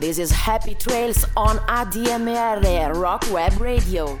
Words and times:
This 0.00 0.18
is 0.18 0.32
Happy 0.32 0.74
Trails 0.74 1.24
on 1.36 1.56
ADMR 1.68 2.96
Rock 2.96 3.30
Web 3.30 3.60
Radio. 3.60 4.18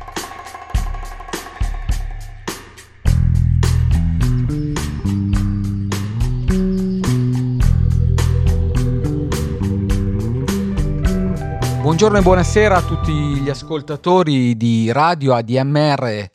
Buongiorno 11.82 12.18
e 12.18 12.22
buonasera 12.22 12.76
a 12.76 12.82
tutti 12.82 13.12
gli 13.12 13.50
ascoltatori 13.50 14.56
di 14.56 14.92
Radio 14.92 15.34
ADMR, 15.34 16.30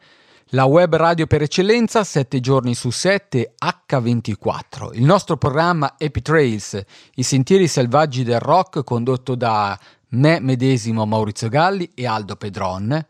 la 0.54 0.66
web 0.66 0.96
radio 0.96 1.28
per 1.28 1.44
eccellenza, 1.44 2.04
7 2.04 2.40
giorni 2.40 2.74
su 2.74 2.90
7, 2.90 3.54
H24. 3.88 4.90
Il 4.94 5.04
nostro 5.04 5.38
programma 5.38 5.96
Happy 6.00 6.22
Trails, 6.22 6.82
i 7.16 7.24
sentieri 7.24 7.68
selvaggi 7.68 8.24
del 8.24 8.40
rock 8.40 8.84
condotto 8.84 9.36
da 9.36 9.78
me 10.12 10.40
medesimo 10.40 11.06
Maurizio 11.06 11.50
Galli 11.50 11.92
e 11.94 12.08
Aldo 12.08 12.36
Pedron. 12.36 13.06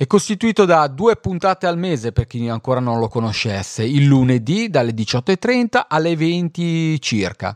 È 0.00 0.06
costituito 0.06 0.64
da 0.64 0.86
due 0.86 1.16
puntate 1.16 1.66
al 1.66 1.76
mese 1.76 2.10
per 2.10 2.26
chi 2.26 2.48
ancora 2.48 2.80
non 2.80 2.98
lo 2.98 3.08
conoscesse, 3.08 3.84
il 3.84 4.06
lunedì 4.06 4.70
dalle 4.70 4.92
18.30 4.92 5.84
alle 5.88 6.16
20 6.16 6.98
circa. 7.02 7.54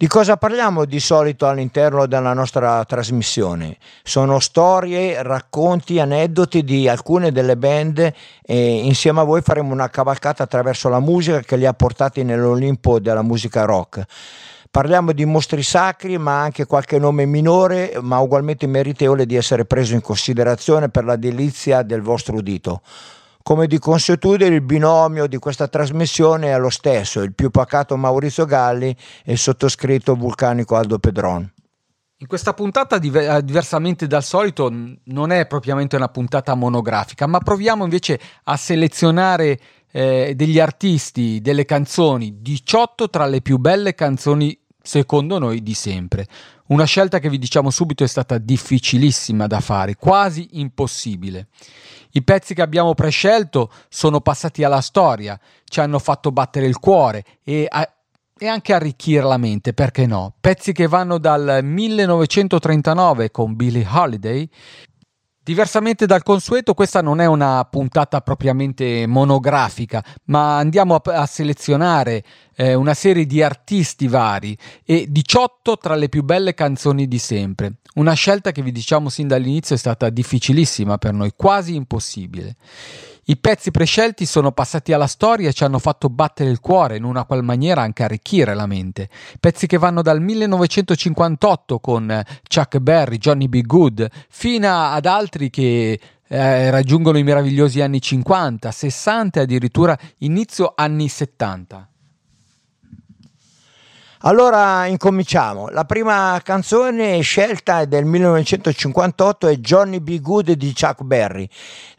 Di 0.00 0.06
cosa 0.06 0.38
parliamo 0.38 0.86
di 0.86 0.98
solito 0.98 1.46
all'interno 1.46 2.06
della 2.06 2.32
nostra 2.32 2.82
trasmissione? 2.86 3.76
Sono 4.02 4.38
storie, 4.38 5.22
racconti, 5.22 6.00
aneddoti 6.00 6.64
di 6.64 6.88
alcune 6.88 7.32
delle 7.32 7.58
band 7.58 8.10
e 8.40 8.78
insieme 8.78 9.20
a 9.20 9.24
voi 9.24 9.42
faremo 9.42 9.74
una 9.74 9.90
cavalcata 9.90 10.42
attraverso 10.42 10.88
la 10.88 11.00
musica 11.00 11.40
che 11.40 11.56
li 11.56 11.66
ha 11.66 11.74
portati 11.74 12.22
nell'Olimpo 12.22 12.98
della 12.98 13.20
musica 13.20 13.64
rock. 13.64 14.02
Parliamo 14.70 15.12
di 15.12 15.26
mostri 15.26 15.62
sacri, 15.62 16.16
ma 16.16 16.40
anche 16.40 16.64
qualche 16.64 16.98
nome 16.98 17.26
minore, 17.26 17.98
ma 18.00 18.20
ugualmente 18.20 18.66
meritevole 18.66 19.26
di 19.26 19.36
essere 19.36 19.66
preso 19.66 19.92
in 19.92 20.00
considerazione 20.00 20.88
per 20.88 21.04
la 21.04 21.16
delizia 21.16 21.82
del 21.82 22.00
vostro 22.00 22.36
udito. 22.36 22.80
Come 23.42 23.66
di 23.66 23.78
consuetudine 23.78 24.54
il 24.54 24.60
binomio 24.60 25.26
di 25.26 25.38
questa 25.38 25.66
trasmissione 25.66 26.52
è 26.52 26.58
lo 26.58 26.70
stesso, 26.70 27.20
il 27.22 27.34
più 27.34 27.50
pacato 27.50 27.96
Maurizio 27.96 28.44
Galli 28.44 28.94
e 29.24 29.32
il 29.32 29.38
sottoscritto 29.38 30.14
vulcanico 30.14 30.76
Aldo 30.76 30.98
Pedron. 30.98 31.50
In 32.18 32.26
questa 32.26 32.52
puntata, 32.52 32.96
eh, 32.96 33.42
diversamente 33.42 34.06
dal 34.06 34.22
solito, 34.22 34.70
non 35.04 35.30
è 35.32 35.46
propriamente 35.46 35.96
una 35.96 36.08
puntata 36.08 36.54
monografica, 36.54 37.26
ma 37.26 37.38
proviamo 37.38 37.82
invece 37.82 38.20
a 38.44 38.58
selezionare 38.58 39.58
eh, 39.90 40.34
degli 40.36 40.60
artisti, 40.60 41.40
delle 41.40 41.64
canzoni, 41.64 42.42
18 42.42 43.08
tra 43.08 43.24
le 43.24 43.40
più 43.40 43.56
belle 43.56 43.94
canzoni 43.94 44.59
secondo 44.82 45.38
noi 45.38 45.62
di 45.62 45.74
sempre. 45.74 46.26
Una 46.68 46.84
scelta 46.84 47.18
che 47.18 47.28
vi 47.28 47.38
diciamo 47.38 47.70
subito 47.70 48.04
è 48.04 48.06
stata 48.06 48.38
difficilissima 48.38 49.46
da 49.46 49.60
fare, 49.60 49.96
quasi 49.96 50.48
impossibile. 50.52 51.48
I 52.12 52.22
pezzi 52.22 52.54
che 52.54 52.62
abbiamo 52.62 52.94
prescelto 52.94 53.70
sono 53.88 54.20
passati 54.20 54.62
alla 54.64 54.80
storia, 54.80 55.38
ci 55.64 55.80
hanno 55.80 55.98
fatto 55.98 56.32
battere 56.32 56.66
il 56.66 56.78
cuore 56.78 57.24
e, 57.42 57.66
a, 57.68 57.88
e 58.38 58.46
anche 58.46 58.72
arricchire 58.72 59.22
la 59.22 59.36
mente, 59.36 59.72
perché 59.72 60.06
no? 60.06 60.34
Pezzi 60.40 60.72
che 60.72 60.86
vanno 60.86 61.18
dal 61.18 61.60
1939 61.62 63.30
con 63.30 63.54
Billie 63.54 63.86
Holiday 63.88 64.48
Diversamente 65.42 66.04
dal 66.04 66.22
consueto, 66.22 66.74
questa 66.74 67.00
non 67.00 67.18
è 67.18 67.24
una 67.24 67.64
puntata 67.64 68.20
propriamente 68.20 69.06
monografica, 69.06 70.04
ma 70.26 70.58
andiamo 70.58 70.94
a, 70.94 71.02
a 71.22 71.26
selezionare 71.26 72.22
eh, 72.60 72.74
una 72.74 72.92
serie 72.92 73.24
di 73.24 73.42
artisti 73.42 74.06
vari 74.06 74.54
e 74.84 75.06
18 75.08 75.78
tra 75.78 75.94
le 75.94 76.10
più 76.10 76.22
belle 76.22 76.52
canzoni 76.52 77.08
di 77.08 77.18
sempre. 77.18 77.76
Una 77.94 78.12
scelta 78.12 78.52
che 78.52 78.60
vi 78.60 78.70
diciamo 78.70 79.08
sin 79.08 79.28
dall'inizio 79.28 79.74
è 79.74 79.78
stata 79.78 80.10
difficilissima 80.10 80.98
per 80.98 81.14
noi, 81.14 81.32
quasi 81.34 81.74
impossibile. 81.74 82.56
I 83.24 83.38
pezzi 83.38 83.70
prescelti 83.70 84.26
sono 84.26 84.52
passati 84.52 84.92
alla 84.92 85.06
storia 85.06 85.48
e 85.48 85.52
ci 85.54 85.64
hanno 85.64 85.78
fatto 85.78 86.10
battere 86.10 86.50
il 86.50 86.60
cuore, 86.60 86.96
in 86.96 87.04
una 87.04 87.24
qual 87.24 87.42
maniera 87.42 87.80
anche 87.80 88.02
arricchire 88.02 88.54
la 88.54 88.66
mente. 88.66 89.08
Pezzi 89.38 89.66
che 89.66 89.78
vanno 89.78 90.02
dal 90.02 90.20
1958 90.20 91.78
con 91.78 92.22
Chuck 92.46 92.78
Berry, 92.78 93.16
Johnny 93.16 93.48
B. 93.48 93.62
Good, 93.62 94.06
fino 94.28 94.68
ad 94.68 95.06
altri 95.06 95.48
che 95.48 95.98
eh, 96.28 96.70
raggiungono 96.70 97.16
i 97.16 97.22
meravigliosi 97.22 97.80
anni 97.80 98.02
50, 98.02 98.70
60 98.70 99.40
e 99.40 99.42
addirittura 99.44 99.96
inizio 100.18 100.74
anni 100.76 101.08
70. 101.08 101.90
Allora 104.22 104.84
incominciamo. 104.84 105.68
La 105.70 105.86
prima 105.86 106.38
canzone 106.44 107.22
scelta 107.22 107.80
è 107.80 107.86
del 107.86 108.04
1958 108.04 109.48
è 109.48 109.56
Johnny 109.56 109.98
B. 109.98 110.20
Good 110.20 110.52
di 110.52 110.74
Chuck 110.78 111.04
Berry, 111.04 111.48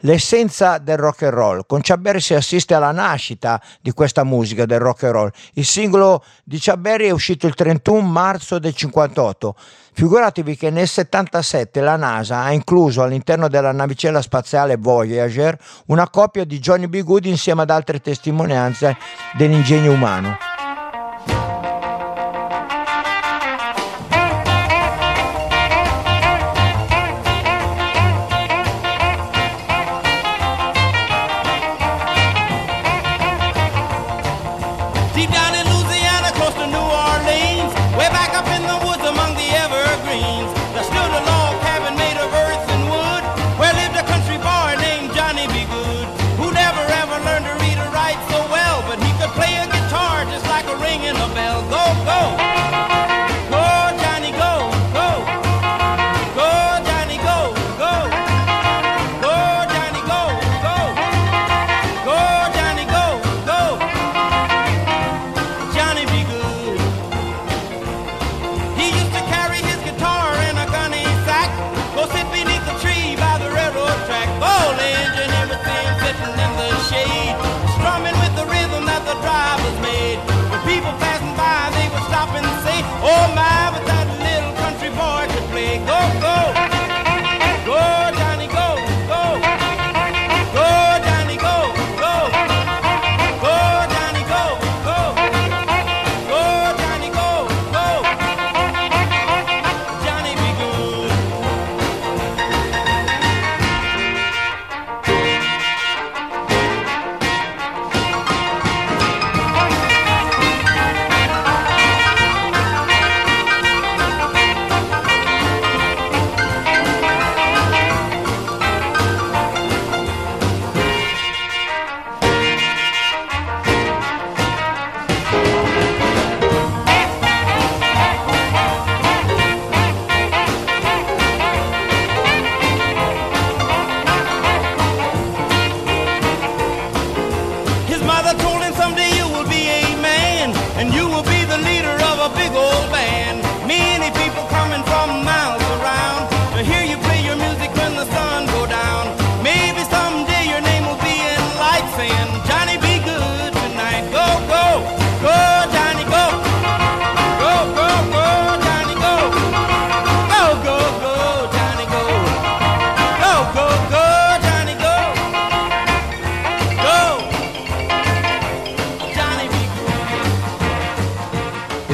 l'essenza 0.02 0.78
del 0.78 0.98
rock 0.98 1.22
and 1.22 1.32
roll. 1.32 1.64
Con 1.66 1.80
Chuck 1.80 1.98
Berry 1.98 2.20
si 2.20 2.34
assiste 2.34 2.74
alla 2.74 2.92
nascita 2.92 3.60
di 3.80 3.90
questa 3.90 4.22
musica 4.22 4.66
del 4.66 4.78
rock 4.78 5.02
and 5.02 5.12
roll. 5.14 5.30
Il 5.54 5.64
singolo 5.64 6.22
di 6.44 6.60
Chuck 6.60 6.76
Berry 6.76 7.08
è 7.08 7.10
uscito 7.10 7.48
il 7.48 7.54
31 7.54 8.00
marzo 8.02 8.60
del 8.60 8.72
58. 8.76 9.56
Figuratevi 9.92 10.56
che 10.56 10.70
nel 10.70 10.86
77 10.86 11.80
la 11.80 11.96
NASA 11.96 12.42
ha 12.42 12.52
incluso 12.52 13.02
all'interno 13.02 13.48
della 13.48 13.72
navicella 13.72 14.22
spaziale 14.22 14.76
Voyager 14.76 15.58
una 15.86 16.08
copia 16.08 16.44
di 16.44 16.60
Johnny 16.60 16.86
B. 16.86 17.02
Good 17.02 17.24
insieme 17.24 17.62
ad 17.62 17.70
altre 17.70 18.00
testimonianze 18.00 18.96
dell'ingegno 19.36 19.90
umano. 19.90 20.51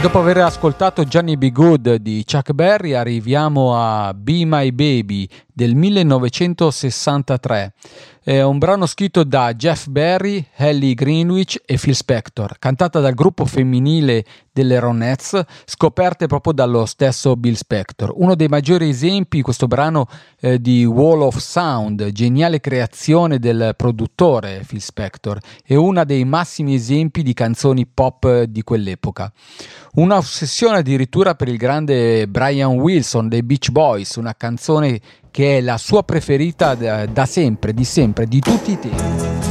Dopo 0.08 0.20
aver 0.20 0.38
ascoltato 0.38 1.04
Johnny 1.04 1.36
B. 1.36 1.52
Good 1.52 1.96
di 1.96 2.24
Chuck 2.24 2.52
Berry 2.52 2.94
arriviamo 2.94 3.76
a 3.76 4.14
Be 4.14 4.46
My 4.46 4.72
Baby 4.72 5.28
del 5.52 5.74
1963. 5.74 7.74
È 8.22 8.40
un 8.40 8.56
brano 8.56 8.86
scritto 8.86 9.22
da 9.22 9.52
Jeff 9.52 9.88
Berry, 9.88 10.46
Ellie 10.56 10.94
Greenwich 10.94 11.60
e 11.62 11.76
Phil 11.76 11.94
Spector, 11.94 12.58
cantata 12.58 13.00
dal 13.00 13.12
gruppo 13.12 13.44
femminile 13.44 14.24
delle 14.58 14.80
Ronettes, 14.80 15.40
scoperte 15.64 16.26
proprio 16.26 16.52
dallo 16.52 16.84
stesso 16.84 17.36
Bill 17.36 17.54
Spector. 17.54 18.12
Uno 18.16 18.34
dei 18.34 18.48
maggiori 18.48 18.88
esempi, 18.88 19.40
questo 19.40 19.68
brano 19.68 20.08
eh, 20.40 20.60
di 20.60 20.84
Wall 20.84 21.22
of 21.22 21.36
Sound, 21.36 22.10
geniale 22.10 22.58
creazione 22.58 23.38
del 23.38 23.74
produttore 23.76 24.64
Phil 24.66 24.80
Spector, 24.80 25.38
e 25.64 25.76
uno 25.76 26.04
dei 26.04 26.24
massimi 26.24 26.74
esempi 26.74 27.22
di 27.22 27.34
canzoni 27.34 27.86
pop 27.86 28.42
di 28.42 28.62
quell'epoca. 28.62 29.32
Una 29.94 30.16
ossessione 30.16 30.78
addirittura 30.78 31.36
per 31.36 31.48
il 31.48 31.56
grande 31.56 32.26
Brian 32.26 32.72
Wilson 32.72 33.28
dei 33.28 33.44
Beach 33.44 33.70
Boys, 33.70 34.16
una 34.16 34.34
canzone 34.36 35.00
che 35.30 35.58
è 35.58 35.60
la 35.60 35.78
sua 35.78 36.02
preferita 36.02 36.74
da, 36.74 37.06
da 37.06 37.26
sempre, 37.26 37.72
di 37.72 37.84
sempre, 37.84 38.26
di 38.26 38.40
tutti 38.40 38.72
i 38.72 38.78
tempi. 38.78 39.47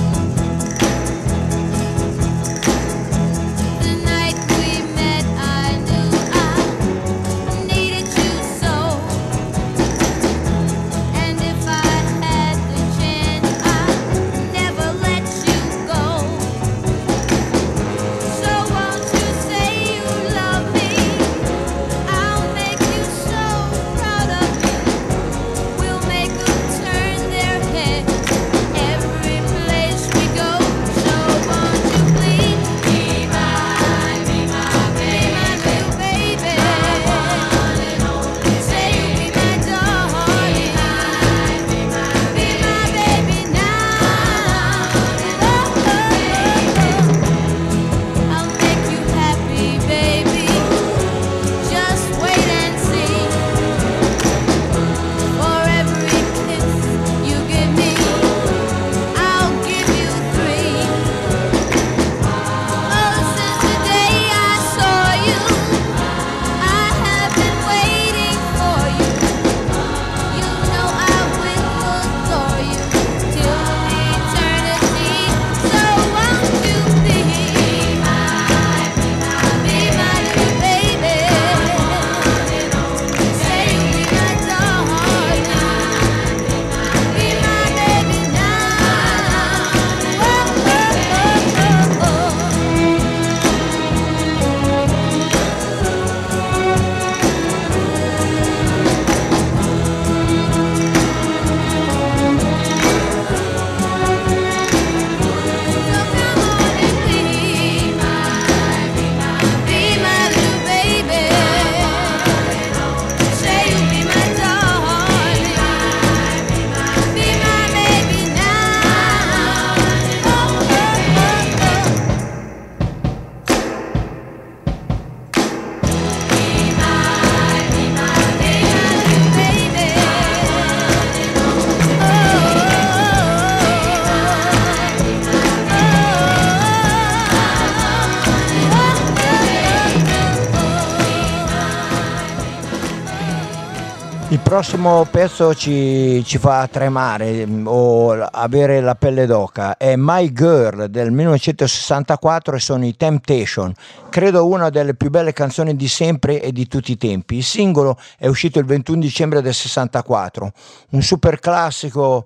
Prossimo 144.57 145.05
pezzo 145.11 145.53
ci, 145.53 146.23
ci, 146.25 146.39
fa 146.39 146.67
tremare 146.67 147.45
mm, 147.45 147.67
o 147.67 148.11
avere 148.13 148.81
la 148.81 148.95
pelle 148.95 149.27
d'oca. 149.27 149.77
È 149.77 149.93
My 149.95 150.33
Girl 150.33 150.87
del 150.87 151.11
1964 151.11 152.55
e 152.55 152.59
sono 152.59 152.83
i 152.83 152.95
Temptation. 152.95 153.71
Credo 154.09 154.47
una 154.47 154.71
delle 154.71 154.95
più 154.95 155.11
belle 155.11 155.31
canzoni 155.31 155.75
di 155.75 155.87
sempre 155.87 156.41
e 156.41 156.51
di 156.51 156.67
tutti 156.67 156.93
i 156.93 156.97
tempi. 156.97 157.35
Il 157.35 157.43
singolo 157.43 157.99
è 158.17 158.25
uscito 158.25 158.57
il 158.57 158.65
21 158.65 158.99
dicembre 158.99 159.43
del 159.43 159.53
64, 159.53 160.51
un 160.89 161.03
super 161.03 161.39
classico 161.39 162.25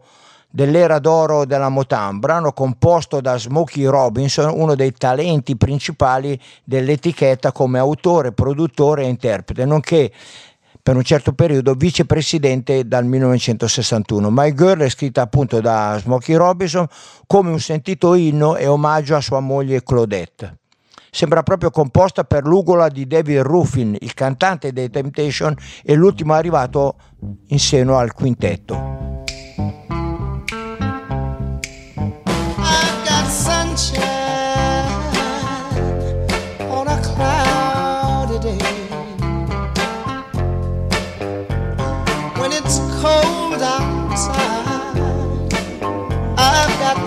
dell'era 0.49 0.99
d'oro 0.99 1.43
della 1.45 1.69
Motown, 1.69 2.19
brano 2.19 2.53
composto 2.53 3.19
da 3.19 3.37
Smokey 3.37 3.83
Robinson, 3.85 4.53
uno 4.53 4.75
dei 4.75 4.93
talenti 4.93 5.57
principali 5.57 6.39
dell'etichetta 6.63 7.51
come 7.51 7.79
autore, 7.79 8.31
produttore 8.31 9.03
e 9.03 9.07
interprete, 9.07 9.65
nonché 9.65 10.11
per 10.81 10.95
un 10.95 11.03
certo 11.03 11.33
periodo 11.33 11.73
vicepresidente 11.73 12.87
dal 12.87 13.05
1961. 13.05 14.29
My 14.31 14.53
Girl 14.53 14.81
è 14.81 14.89
scritta 14.89 15.21
appunto 15.21 15.61
da 15.61 15.97
Smokey 15.99 16.35
Robinson 16.35 16.87
come 17.27 17.49
un 17.49 17.59
sentito 17.59 18.13
inno 18.15 18.55
e 18.55 18.67
omaggio 18.67 19.15
a 19.15 19.21
sua 19.21 19.39
moglie 19.39 19.83
Claudette. 19.83 20.59
Sembra 21.13 21.43
proprio 21.43 21.71
composta 21.71 22.23
per 22.23 22.45
l'ugola 22.45 22.87
di 22.87 23.05
David 23.05 23.41
Ruffin, 23.41 23.97
il 23.99 24.13
cantante 24.13 24.71
dei 24.71 24.89
Temptation 24.89 25.53
e 25.83 25.93
l'ultimo 25.93 26.33
arrivato 26.33 26.95
in 27.47 27.59
seno 27.59 27.97
al 27.97 28.13
quintetto. 28.13 29.10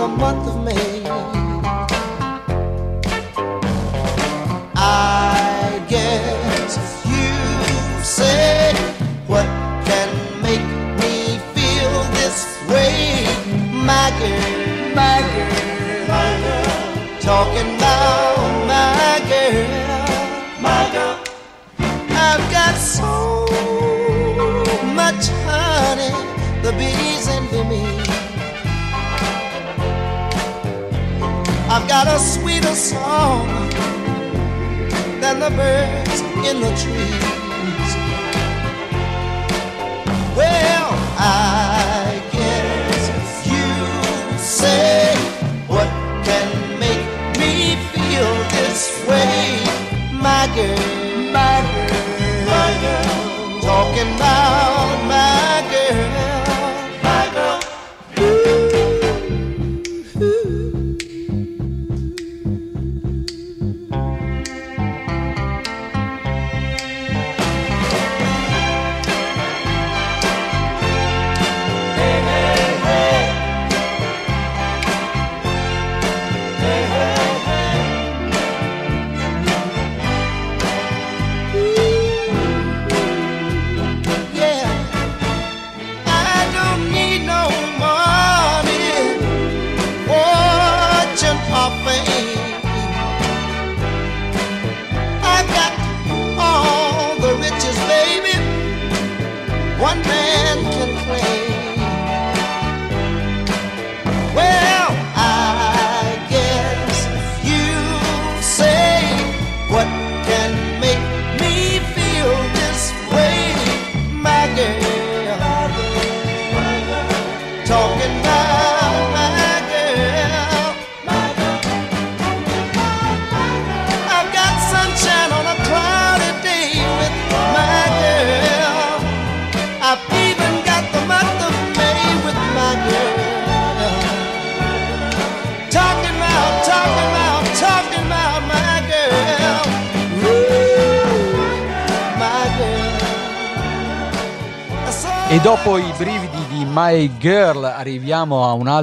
The 0.04 0.16
month 0.18 0.46
of 0.48 0.56
May. 0.62 1.02
I 4.76 5.82
guess 5.88 6.72
you 7.12 7.32
say 8.04 8.74
what 9.26 9.46
can 9.88 10.10
make 10.42 10.68
me 11.00 11.14
feel 11.54 11.92
this 12.18 12.38
way, 12.68 13.24
my 13.90 14.06
girl, 14.18 14.94
my 15.00 15.16
girl, 15.32 16.08
my 16.12 16.26
talking 17.20 17.70
about 17.76 18.36
my 18.72 19.14
girl, 19.30 19.68
my 20.66 20.82
girl. 20.94 21.16
I've 22.26 22.44
got 22.58 22.74
so 22.76 23.10
much 25.00 25.24
honey, 25.46 26.12
the 26.62 26.72
bees 26.78 27.26
envy 27.28 27.64
me. 27.70 27.93
I've 31.76 31.88
got 31.88 32.06
a 32.06 32.20
sweeter 32.20 32.72
song 32.76 33.48
than 35.20 35.40
the 35.40 35.50
birds 35.50 36.20
in 36.48 36.60
the 36.60 36.70
trees. 36.82 37.90
Well, 40.36 40.88
I 41.18 42.22
guess 42.30 43.10
you 43.50 44.38
say 44.38 45.16
what 45.66 45.88
can 46.24 46.78
make 46.78 47.04
me 47.40 47.74
feel 47.90 48.30
this 48.54 49.04
way, 49.08 49.58
my 50.12 50.46
girl, 50.54 50.78
my 51.32 51.58
girl, 51.74 52.46
my 52.54 52.70
girl, 52.82 53.60
talking 53.62 54.14
about. 54.14 54.43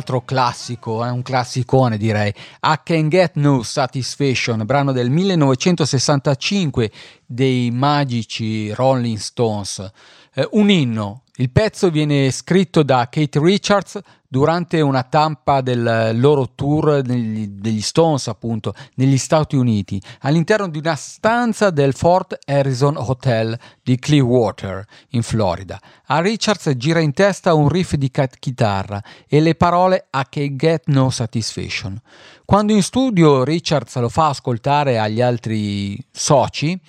Altro 0.01 0.21
classico, 0.21 1.05
eh, 1.05 1.09
un 1.09 1.21
classicone 1.21 1.97
direi, 1.97 2.33
I 2.61 2.79
Can 2.83 3.07
Get 3.07 3.33
No 3.35 3.61
Satisfaction, 3.61 4.65
brano 4.65 4.91
del 4.91 5.11
1965 5.11 6.91
dei 7.23 7.69
magici 7.69 8.73
Rolling 8.73 9.17
Stones, 9.17 9.91
eh, 10.33 10.47
un 10.53 10.71
inno. 10.71 11.20
Il 11.35 11.49
pezzo 11.49 11.89
viene 11.89 12.29
scritto 12.29 12.83
da 12.83 13.07
Kate 13.09 13.39
Richards 13.39 13.99
durante 14.27 14.81
una 14.81 15.03
tampa 15.03 15.61
del 15.61 16.11
loro 16.19 16.53
tour 16.55 17.01
degli, 17.01 17.47
degli, 17.47 17.81
Stones, 17.81 18.27
appunto, 18.27 18.73
negli 18.95 19.17
Stati 19.17 19.55
Uniti, 19.55 20.01
all'interno 20.21 20.67
di 20.67 20.77
una 20.77 20.95
stanza 20.95 21.69
del 21.69 21.93
Fort 21.93 22.37
Harrison 22.45 22.97
Hotel 22.97 23.57
di 23.81 23.97
Clearwater, 23.97 24.85
in 25.09 25.23
Florida. 25.23 25.79
A 26.07 26.19
Richards 26.19 26.69
gira 26.75 26.99
in 26.99 27.13
testa 27.13 27.53
un 27.53 27.69
riff 27.69 27.95
di 27.95 28.11
chitarra 28.39 29.01
e 29.25 29.39
le 29.39 29.55
parole 29.55 30.07
I 30.11 30.23
can 30.29 30.55
get 30.57 30.83
no 30.87 31.09
satisfaction. 31.09 31.99
Quando 32.43 32.73
in 32.73 32.83
studio 32.83 33.45
Richards 33.45 33.95
lo 33.97 34.09
fa 34.09 34.27
ascoltare 34.27 34.99
agli 34.99 35.21
altri 35.21 35.97
soci, 36.11 36.79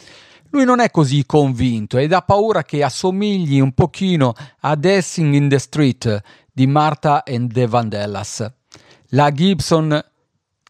lui 0.53 0.65
non 0.65 0.81
è 0.81 0.91
così 0.91 1.25
convinto 1.25 1.99
ed 1.99 2.13
ha 2.13 2.21
paura 2.21 2.63
che 2.63 2.83
assomigli 2.83 3.59
un 3.59 3.73
pochino 3.73 4.35
a 4.61 4.75
Dancing 4.77 5.35
in 5.35 5.49
the 5.49 5.59
Street 5.59 6.23
di 6.53 6.67
Martha 6.67 7.25
and 7.27 7.53
the 7.53 7.67
Vandellas. 7.67 8.53
La 9.09 9.33
Gibson 9.33 10.12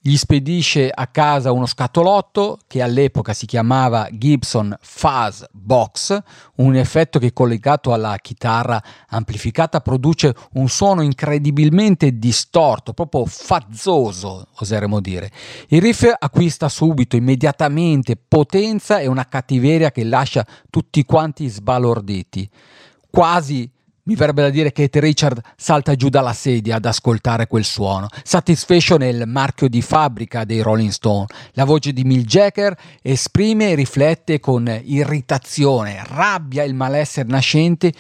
gli 0.04 0.16
spedisce 0.16 0.90
a 0.92 1.06
casa 1.06 1.52
uno 1.52 1.64
scatolotto 1.64 2.59
che 2.66 2.82
all'epoca 2.82 3.32
si 3.32 3.47
chiamava 3.47 4.09
Gibson 4.11 4.76
Fuzz 4.80 5.44
Box, 5.52 6.21
un 6.56 6.75
effetto 6.75 7.21
che 7.21 7.32
collegato 7.32 7.92
alla 7.92 8.16
chitarra 8.21 8.82
amplificata 9.11 9.80
produce 9.80 10.35
un 10.54 10.68
suono 10.68 11.02
incredibilmente 11.02 12.18
distorto, 12.18 12.94
proprio 12.94 13.26
fazzoso, 13.26 14.49
oseremo 14.59 15.00
dire. 15.00 15.30
Il 15.68 15.80
riff 15.80 16.12
acquista 16.18 16.68
subito, 16.68 17.14
immediatamente, 17.14 18.16
potenza 18.16 18.99
e 18.99 19.06
una 19.06 19.26
cattiveria 19.26 19.92
che 19.92 20.02
lascia 20.02 20.44
tutti 20.68 21.04
quanti 21.04 21.47
sbalorditi. 21.47 22.50
Quasi 23.09 23.71
mi 24.04 24.14
verrebbe 24.16 24.42
da 24.42 24.50
dire 24.50 24.73
che 24.73 24.90
Richard 24.92 25.40
salta 25.56 25.94
giù 25.94 26.09
dalla 26.09 26.32
sedia 26.32 26.76
ad 26.76 26.85
ascoltare 26.85 27.47
quel 27.47 27.64
suono. 27.64 28.09
Satisfaction 28.25 29.02
è 29.02 29.06
il 29.06 29.25
marchio 29.26 29.68
di 29.68 29.80
fabbrica 29.80 30.44
dei 30.44 30.61
Rolling 30.61 30.90
Stone. 30.90 31.26
La 31.52 31.64
voce 31.64 31.92
di 31.92 32.02
Mill 32.02 32.25
Jagger 32.25 32.76
esprime 33.00 33.71
e 33.71 33.75
riflette 33.75 34.40
con 34.40 34.80
irritazione, 34.85 36.02
rabbia 36.04 36.64
il 36.64 36.75
malessere 36.75 37.28
nascente 37.28 37.92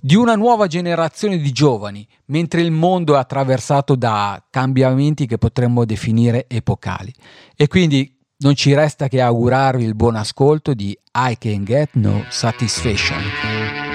di 0.00 0.14
una 0.14 0.34
nuova 0.34 0.66
generazione 0.66 1.36
di 1.36 1.52
giovani, 1.52 2.06
mentre 2.26 2.62
il 2.62 2.70
mondo 2.70 3.14
è 3.14 3.18
attraversato 3.18 3.96
da 3.96 4.42
cambiamenti 4.48 5.26
che 5.26 5.36
potremmo 5.36 5.84
definire 5.84 6.46
epocali. 6.48 7.12
E 7.54 7.68
quindi 7.68 8.16
non 8.38 8.54
ci 8.54 8.72
resta 8.72 9.08
che 9.08 9.20
augurarvi 9.20 9.84
il 9.84 9.94
buon 9.94 10.16
ascolto 10.16 10.72
di 10.72 10.96
I 11.12 11.36
Can 11.38 11.64
Get 11.64 11.90
No 11.92 12.24
Satisfaction. 12.30 13.89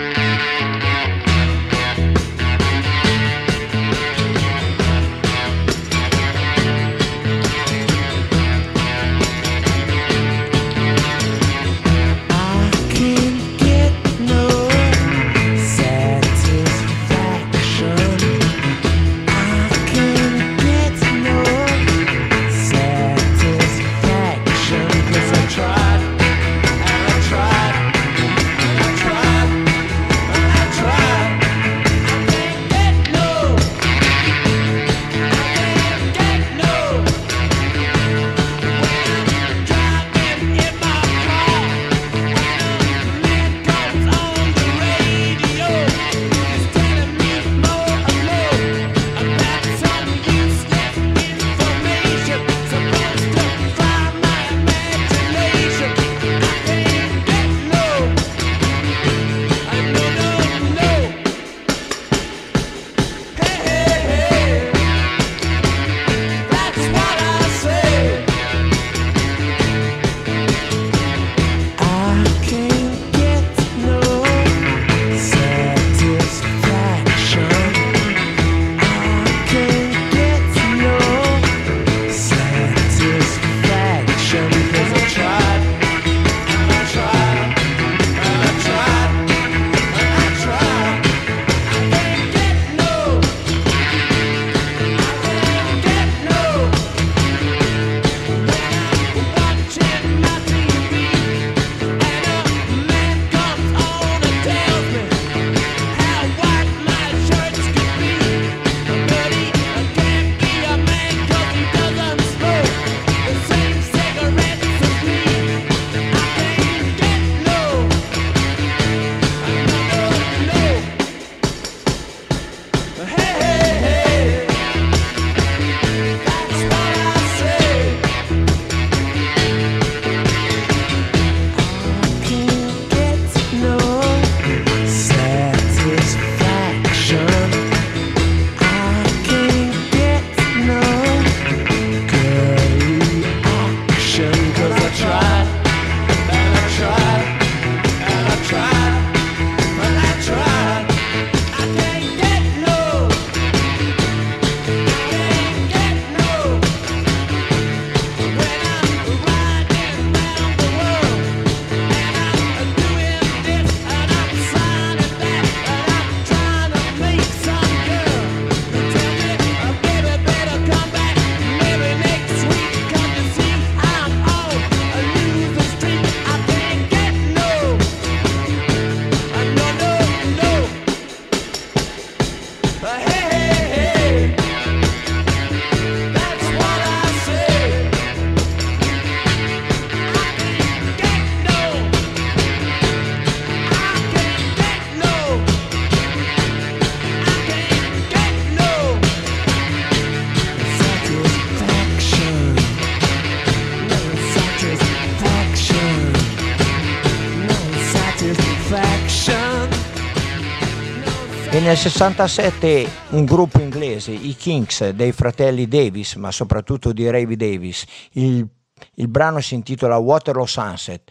Nel 211.65 211.77
67 211.77 212.87
un 213.09 213.25
gruppo 213.25 213.59
inglese, 213.59 214.11
i 214.11 214.35
Kings 214.35 214.89
dei 214.89 215.11
fratelli 215.11 215.67
Davis, 215.67 216.13
ma 216.13 216.31
soprattutto 216.31 216.93
di 216.93 217.09
Ravy 217.09 217.35
Davis, 217.35 217.83
il, 218.11 218.47
il 218.93 219.07
brano 219.07 219.39
si 219.39 219.55
intitola 219.55 219.97
Waterloo 219.97 220.45
Sunset. 220.45 221.09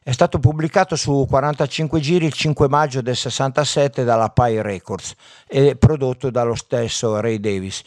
È 0.00 0.12
stato 0.12 0.38
pubblicato 0.38 0.94
su 0.94 1.26
45 1.28 1.98
giri 1.98 2.26
il 2.26 2.32
5 2.32 2.68
maggio 2.68 3.02
del 3.02 3.16
67 3.16 4.04
dalla 4.04 4.28
Pi 4.28 4.62
Records 4.62 5.12
e 5.44 5.74
prodotto 5.74 6.30
dallo 6.30 6.54
stesso 6.54 7.18
Ray 7.18 7.40
Davis. 7.40 7.82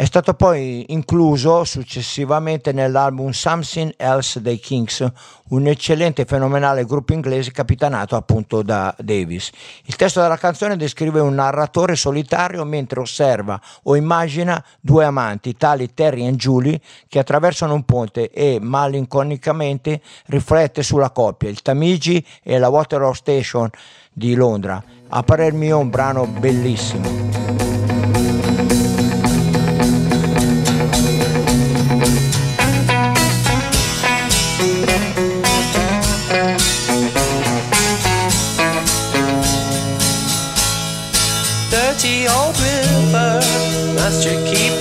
È 0.00 0.06
stato 0.06 0.32
poi 0.32 0.86
incluso 0.94 1.64
successivamente 1.64 2.72
nell'album 2.72 3.32
Something 3.32 3.92
Else 3.98 4.40
dei 4.40 4.58
Kings, 4.58 5.06
un 5.48 5.66
eccellente 5.66 6.22
e 6.22 6.24
fenomenale 6.24 6.86
gruppo 6.86 7.12
inglese 7.12 7.50
capitanato 7.50 8.16
appunto 8.16 8.62
da 8.62 8.94
Davis. 8.98 9.50
Il 9.84 9.96
testo 9.96 10.22
della 10.22 10.38
canzone 10.38 10.78
descrive 10.78 11.20
un 11.20 11.34
narratore 11.34 11.96
solitario 11.96 12.64
mentre 12.64 13.00
osserva 13.00 13.60
o 13.82 13.94
immagina 13.94 14.64
due 14.80 15.04
amanti, 15.04 15.54
tali 15.58 15.92
Terry 15.92 16.26
e 16.26 16.32
Julie, 16.32 16.80
che 17.06 17.18
attraversano 17.18 17.74
un 17.74 17.84
ponte 17.84 18.30
e 18.30 18.56
malinconicamente 18.58 20.00
riflette 20.28 20.82
sulla 20.82 21.10
coppia, 21.10 21.50
il 21.50 21.60
Tamigi 21.60 22.26
e 22.42 22.58
la 22.58 22.70
Waterloo 22.70 23.12
Station 23.12 23.68
di 24.10 24.34
Londra. 24.34 24.82
A 25.08 25.22
parer 25.22 25.52
mio 25.52 25.76
un 25.76 25.90
brano 25.90 26.24
bellissimo. 26.24 27.69
just 44.10 44.24
to 44.24 44.34
keep 44.44 44.79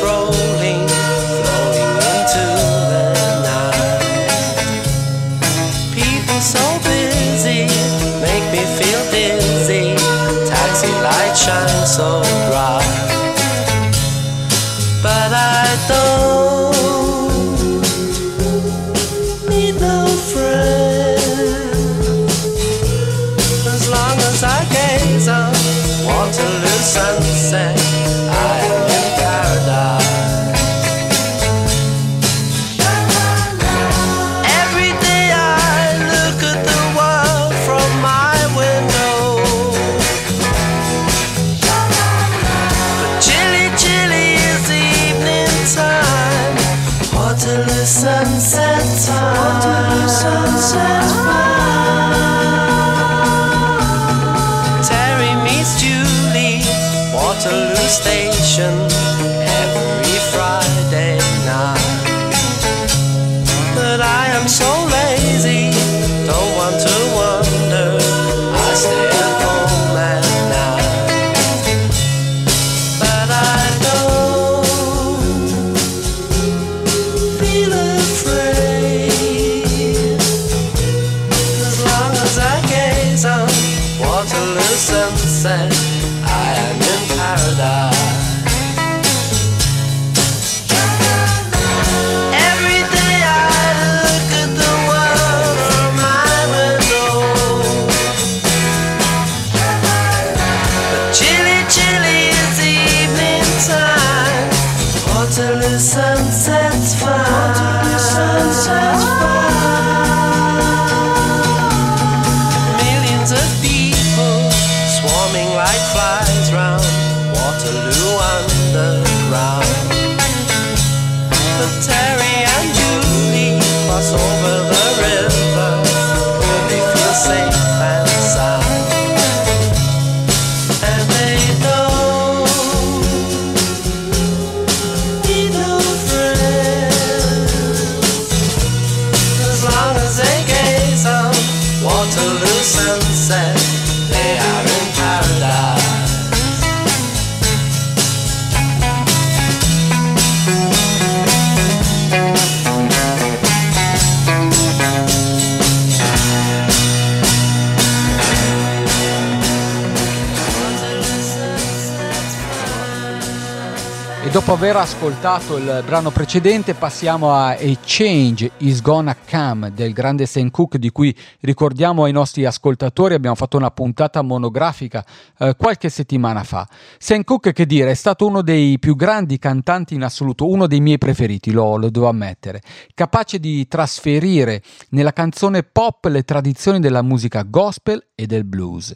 dopo 164.27 164.53
aver 164.53 164.75
ascoltato 164.75 165.57
il 165.57 165.81
brano 165.85 166.11
precedente 166.11 166.75
passiamo 166.75 167.33
a 167.33 167.51
A 167.51 167.77
Change 167.83 168.51
Is 168.57 168.81
Gonna 168.81 169.15
Come 169.15 169.73
del 169.73 169.93
grande 169.93 170.25
Sam 170.25 170.51
Cooke 170.51 170.77
di 170.77 170.91
cui 170.91 171.15
ricordiamo 171.39 172.03
ai 172.03 172.11
nostri 172.11 172.45
ascoltatori 172.45 173.15
abbiamo 173.15 173.35
fatto 173.35 173.57
una 173.57 173.71
puntata 173.71 174.21
monografica 174.21 175.03
eh, 175.39 175.55
qualche 175.57 175.89
settimana 175.89 176.43
fa. 176.43 176.67
Sam 176.99 177.23
Cooke 177.23 177.53
che 177.53 177.65
dire 177.65 177.91
è 177.91 177.95
stato 177.95 178.27
uno 178.27 178.41
dei 178.41 178.77
più 178.77 178.95
grandi 178.95 179.39
cantanti 179.39 179.95
in 179.95 180.03
assoluto, 180.03 180.47
uno 180.47 180.67
dei 180.67 180.81
miei 180.81 180.97
preferiti, 180.99 181.51
lo, 181.51 181.77
lo 181.77 181.89
devo 181.89 182.09
ammettere, 182.09 182.61
capace 182.93 183.39
di 183.39 183.67
trasferire 183.67 184.61
nella 184.89 185.13
canzone 185.13 185.63
pop 185.63 186.05
le 186.05 186.23
tradizioni 186.23 186.79
della 186.79 187.01
musica 187.01 187.43
gospel 187.43 188.05
e 188.13 188.27
del 188.27 188.43
blues. 188.43 188.93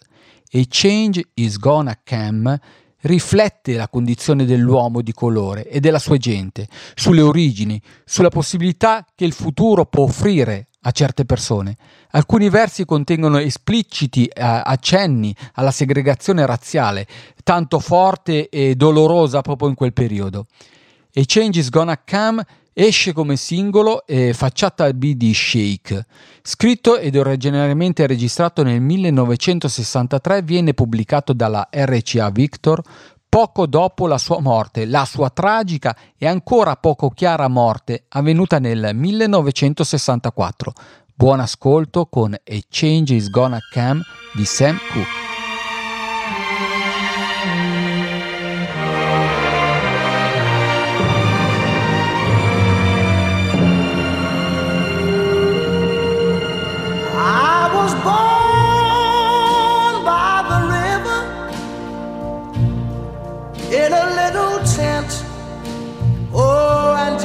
A 0.56 0.60
Change 0.68 1.30
Is 1.34 1.58
Gonna 1.58 1.98
Come 2.06 2.60
riflette 3.04 3.76
la 3.76 3.88
condizione 3.88 4.46
dell'uomo 4.46 5.02
di 5.02 5.14
colore 5.14 5.68
e 5.68 5.80
della 5.80 6.00
sua 6.00 6.18
gente, 6.18 6.68
sulle 6.96 7.22
origini, 7.22 7.82
sulla 8.06 8.30
possibilità 8.30 9.06
che 9.16 9.26
il 9.26 9.34
futuro 9.34 9.86
può 9.86 10.04
offrire 10.04 10.68
a 10.82 10.92
certe 10.92 11.26
persone. 11.26 11.78
Alcuni 12.12 12.50
versi 12.50 12.86
contengono 12.86 13.38
espliciti 13.38 14.26
eh, 14.26 14.42
accenni 14.42 15.36
alla 15.54 15.72
segregazione 15.72 16.46
razziale, 16.46 17.08
tanto 17.44 17.80
forte 17.80 18.50
e 18.50 18.76
dolorosa 18.76 19.42
proprio 19.42 19.70
in 19.70 19.76
quel 19.76 19.94
periodo. 19.94 20.46
A 21.16 21.22
Change 21.26 21.60
is 21.60 21.70
Gonna 21.70 22.02
Come 22.04 22.44
Esce 22.76 23.14
come 23.14 23.36
singolo 23.36 24.04
e 24.06 24.34
facciata 24.34 24.92
B 24.94 25.14
di 25.14 25.32
Shake. 25.32 26.06
Scritto 26.42 26.98
ed 26.98 27.16
originariamente 27.16 28.08
registrato 28.08 28.64
nel 28.64 28.82
1963, 28.82 30.42
viene 30.42 30.74
pubblicato 30.74 31.34
dalla 31.34 31.70
RCA 31.72 32.32
Victor 32.32 32.82
poco 33.30 33.68
dopo 33.68 34.08
la 34.08 34.18
sua 34.18 34.40
morte, 34.40 34.86
la 34.86 35.06
sua 35.06 35.30
tragica 35.30 35.96
e 36.18 36.28
ancora 36.28 36.76
poco 36.76 37.10
chiara 37.10 37.48
morte 37.48 38.06
avvenuta 38.10 38.60
nel 38.60 38.92
1964. 38.94 40.74
Buon 41.16 41.40
ascolto 41.40 42.08
con 42.08 42.34
A 42.34 42.60
Change 42.70 43.14
is 43.14 43.30
Gonna 43.30 43.60
Come 43.72 44.02
di 44.34 44.46
Sam 44.46 44.78
Cooke. 44.92 45.23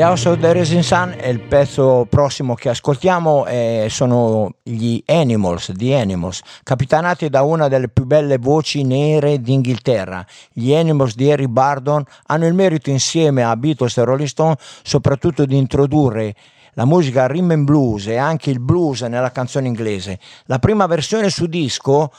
The 0.00 0.06
House 0.06 0.30
of 0.30 0.38
the 0.38 0.54
Rising 0.54 0.80
Sun 0.80 1.14
è 1.14 1.28
il 1.28 1.40
pezzo 1.40 2.06
prossimo 2.08 2.54
che 2.54 2.70
ascoltiamo 2.70 3.44
e 3.44 3.88
sono 3.90 4.54
gli 4.62 5.02
Animals, 5.04 5.72
The 5.76 5.94
Animals, 5.94 6.40
capitanati 6.62 7.28
da 7.28 7.42
una 7.42 7.68
delle 7.68 7.90
più 7.90 8.06
belle 8.06 8.38
voci 8.38 8.82
nere 8.82 9.42
d'Inghilterra. 9.42 10.24
Gli 10.54 10.72
Animals 10.72 11.14
di 11.16 11.30
Harry 11.30 11.48
Bardon 11.48 12.02
hanno 12.28 12.46
il 12.46 12.54
merito 12.54 12.88
insieme 12.88 13.42
a 13.42 13.54
Beatles 13.58 13.98
e 13.98 14.04
Rolling 14.04 14.26
Stone 14.26 14.56
soprattutto 14.82 15.44
di 15.44 15.58
introdurre 15.58 16.34
la 16.72 16.86
musica 16.86 17.26
rhythm 17.26 17.50
and 17.50 17.64
blues 17.64 18.06
e 18.06 18.16
anche 18.16 18.48
il 18.48 18.58
blues 18.58 19.02
nella 19.02 19.32
canzone 19.32 19.66
inglese. 19.66 20.18
La 20.46 20.58
prima 20.58 20.86
versione 20.86 21.28
su 21.28 21.44
disco 21.44 22.10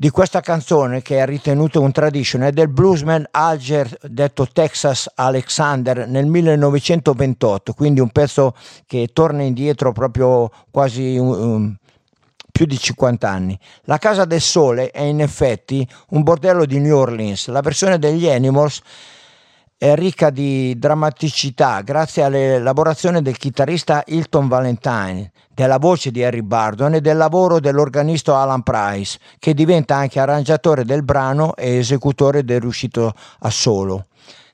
di 0.00 0.08
questa 0.08 0.40
canzone 0.40 1.02
che 1.02 1.18
è 1.18 1.26
ritenuta 1.26 1.78
un 1.78 1.92
tradition 1.92 2.40
è 2.40 2.52
del 2.52 2.68
bluesman 2.68 3.26
Alger 3.32 3.98
detto 4.00 4.48
Texas 4.50 5.10
Alexander 5.14 6.08
nel 6.08 6.24
1928 6.24 7.74
quindi 7.74 8.00
un 8.00 8.08
pezzo 8.08 8.54
che 8.86 9.10
torna 9.12 9.42
indietro 9.42 9.92
proprio 9.92 10.50
quasi 10.70 11.18
um, 11.18 11.76
più 12.50 12.64
di 12.64 12.78
50 12.78 13.28
anni. 13.28 13.58
La 13.82 13.98
Casa 13.98 14.24
del 14.24 14.40
Sole 14.40 14.90
è 14.90 15.02
in 15.02 15.20
effetti 15.20 15.86
un 16.10 16.22
bordello 16.22 16.64
di 16.64 16.78
New 16.78 16.96
Orleans. 16.96 17.48
La 17.48 17.60
versione 17.60 17.98
degli 17.98 18.26
Animals 18.26 18.80
è 19.82 19.94
ricca 19.94 20.28
di 20.28 20.78
drammaticità 20.78 21.80
grazie 21.80 22.22
all'elaborazione 22.22 23.22
del 23.22 23.38
chitarrista 23.38 24.02
Hilton 24.04 24.46
Valentine, 24.46 25.32
della 25.54 25.78
voce 25.78 26.10
di 26.10 26.22
Harry 26.22 26.42
Bardon 26.42 26.92
e 26.92 27.00
del 27.00 27.16
lavoro 27.16 27.60
dell'organista 27.60 28.36
Alan 28.36 28.62
Price, 28.62 29.18
che 29.38 29.54
diventa 29.54 29.96
anche 29.96 30.20
arrangiatore 30.20 30.84
del 30.84 31.02
brano 31.02 31.56
e 31.56 31.78
esecutore 31.78 32.44
del 32.44 32.60
riuscito 32.60 33.14
assolo. 33.38 34.04
The 34.04 34.09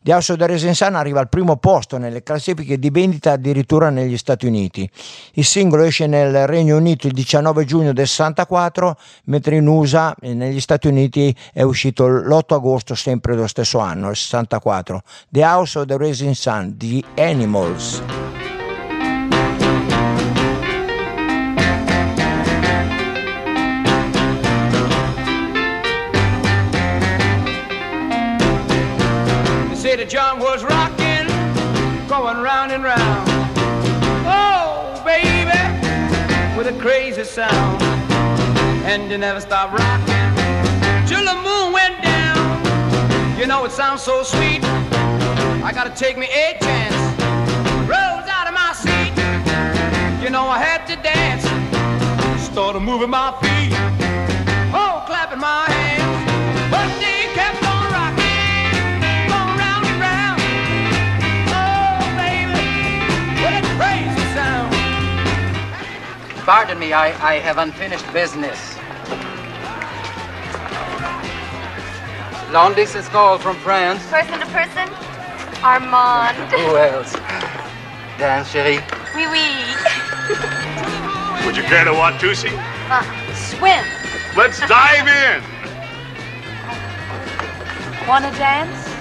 Of 0.08 0.36
the 0.36 0.46
Rising 0.46 0.72
Sun 0.72 0.94
arriva 0.94 1.18
al 1.18 1.28
primo 1.28 1.56
posto 1.56 1.98
nelle 1.98 2.22
classifiche 2.22 2.78
di 2.78 2.90
vendita 2.90 3.32
addirittura 3.32 3.90
negli 3.90 4.16
Stati 4.16 4.46
Uniti. 4.46 4.88
Il 5.32 5.44
singolo 5.44 5.82
esce 5.82 6.06
nel 6.06 6.46
Regno 6.46 6.76
Unito 6.76 7.08
il 7.08 7.12
19 7.12 7.64
giugno 7.64 7.92
del 7.92 8.06
64, 8.06 8.96
mentre 9.24 9.56
in 9.56 9.66
USA 9.66 10.14
e 10.20 10.32
negli 10.32 10.60
Stati 10.60 10.86
Uniti 10.86 11.34
è 11.52 11.62
uscito 11.62 12.06
l'8 12.06 12.54
agosto 12.54 12.94
sempre 12.94 13.34
dello 13.34 13.48
stesso 13.48 13.80
anno, 13.80 14.10
il 14.10 14.16
64. 14.16 15.02
The 15.28 15.42
House 15.42 15.78
of 15.78 15.86
the 15.86 15.96
Rising 15.98 16.34
Sun, 16.34 16.76
The 16.76 17.02
Animals. 17.16 18.25
John 30.08 30.38
was 30.38 30.62
rocking, 30.62 31.26
going 32.06 32.36
round 32.36 32.70
and 32.70 32.84
round. 32.84 33.28
Oh, 34.24 35.02
baby, 35.04 35.58
with 36.56 36.68
a 36.68 36.78
crazy 36.80 37.24
sound. 37.24 37.82
And 38.84 39.10
you 39.10 39.18
never 39.18 39.40
stop 39.40 39.72
rocking 39.72 41.08
till 41.08 41.24
the 41.24 41.34
moon 41.42 41.72
went 41.72 42.00
down. 42.04 43.36
You 43.36 43.48
know 43.48 43.64
it 43.64 43.72
sounds 43.72 44.02
so 44.02 44.22
sweet. 44.22 44.62
I 45.64 45.72
gotta 45.74 45.90
take 45.90 46.16
me 46.16 46.26
a 46.26 46.56
chance. 46.60 46.94
Rose 47.88 48.28
out 48.30 48.46
of 48.46 48.54
my 48.54 48.72
seat. 48.74 49.12
You 50.22 50.30
know 50.30 50.46
I 50.46 50.60
had 50.60 50.86
to 50.86 50.94
dance. 51.02 51.42
Started 52.44 52.80
moving 52.80 53.10
my 53.10 53.32
feet. 53.42 53.74
Oh, 54.72 55.02
clapping 55.04 55.40
my 55.40 55.64
hands. 55.68 56.05
Pardon 66.46 66.78
me, 66.78 66.92
I, 66.92 67.08
I 67.28 67.40
have 67.40 67.58
unfinished 67.58 68.06
business. 68.12 68.76
Long 72.52 72.72
distance 72.72 73.08
call 73.08 73.36
from 73.36 73.56
France. 73.56 74.00
Person 74.08 74.38
to 74.38 74.46
person? 74.46 74.88
Armand. 75.64 76.36
Who 76.52 76.76
else? 76.76 77.14
Dance, 78.16 78.52
chérie. 78.52 78.78
Oui, 79.16 79.26
oui. 79.26 79.66
Would 81.44 81.56
you 81.56 81.64
care 81.64 81.84
to 81.84 81.92
watch 81.92 82.14
Tusi? 82.22 82.52
Uh, 82.90 83.02
swim. 83.34 83.84
Let's 84.36 84.60
dive 84.68 85.08
in. 85.08 85.42
Wanna 88.06 88.30
dance? 88.38 88.95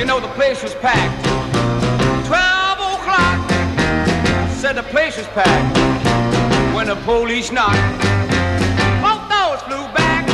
You 0.00 0.06
know 0.06 0.18
the 0.18 0.28
place 0.28 0.62
was 0.62 0.74
packed. 0.76 1.26
Twelve 2.26 2.78
o'clock, 2.94 3.38
said 4.50 4.72
the 4.72 4.82
place 4.82 5.18
was 5.18 5.26
packed. 5.26 5.76
When 6.74 6.86
the 6.86 6.96
police 7.04 7.52
knocked, 7.52 7.76
both 9.04 9.28
doors 9.28 9.60
flew 9.68 9.84
back. 9.92 10.24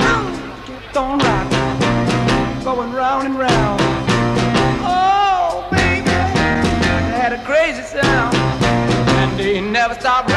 Boom, 0.00 0.32
kept 0.64 0.96
on 0.96 1.18
rocking, 1.18 2.64
going 2.64 2.92
round 2.94 3.26
and 3.26 3.38
round. 3.38 3.80
Oh, 4.80 5.68
baby, 5.70 6.08
had 7.20 7.34
a 7.34 7.44
crazy 7.44 7.82
sound, 7.82 8.34
and 8.34 9.38
they 9.38 9.60
never 9.60 9.92
stopped 9.92 10.30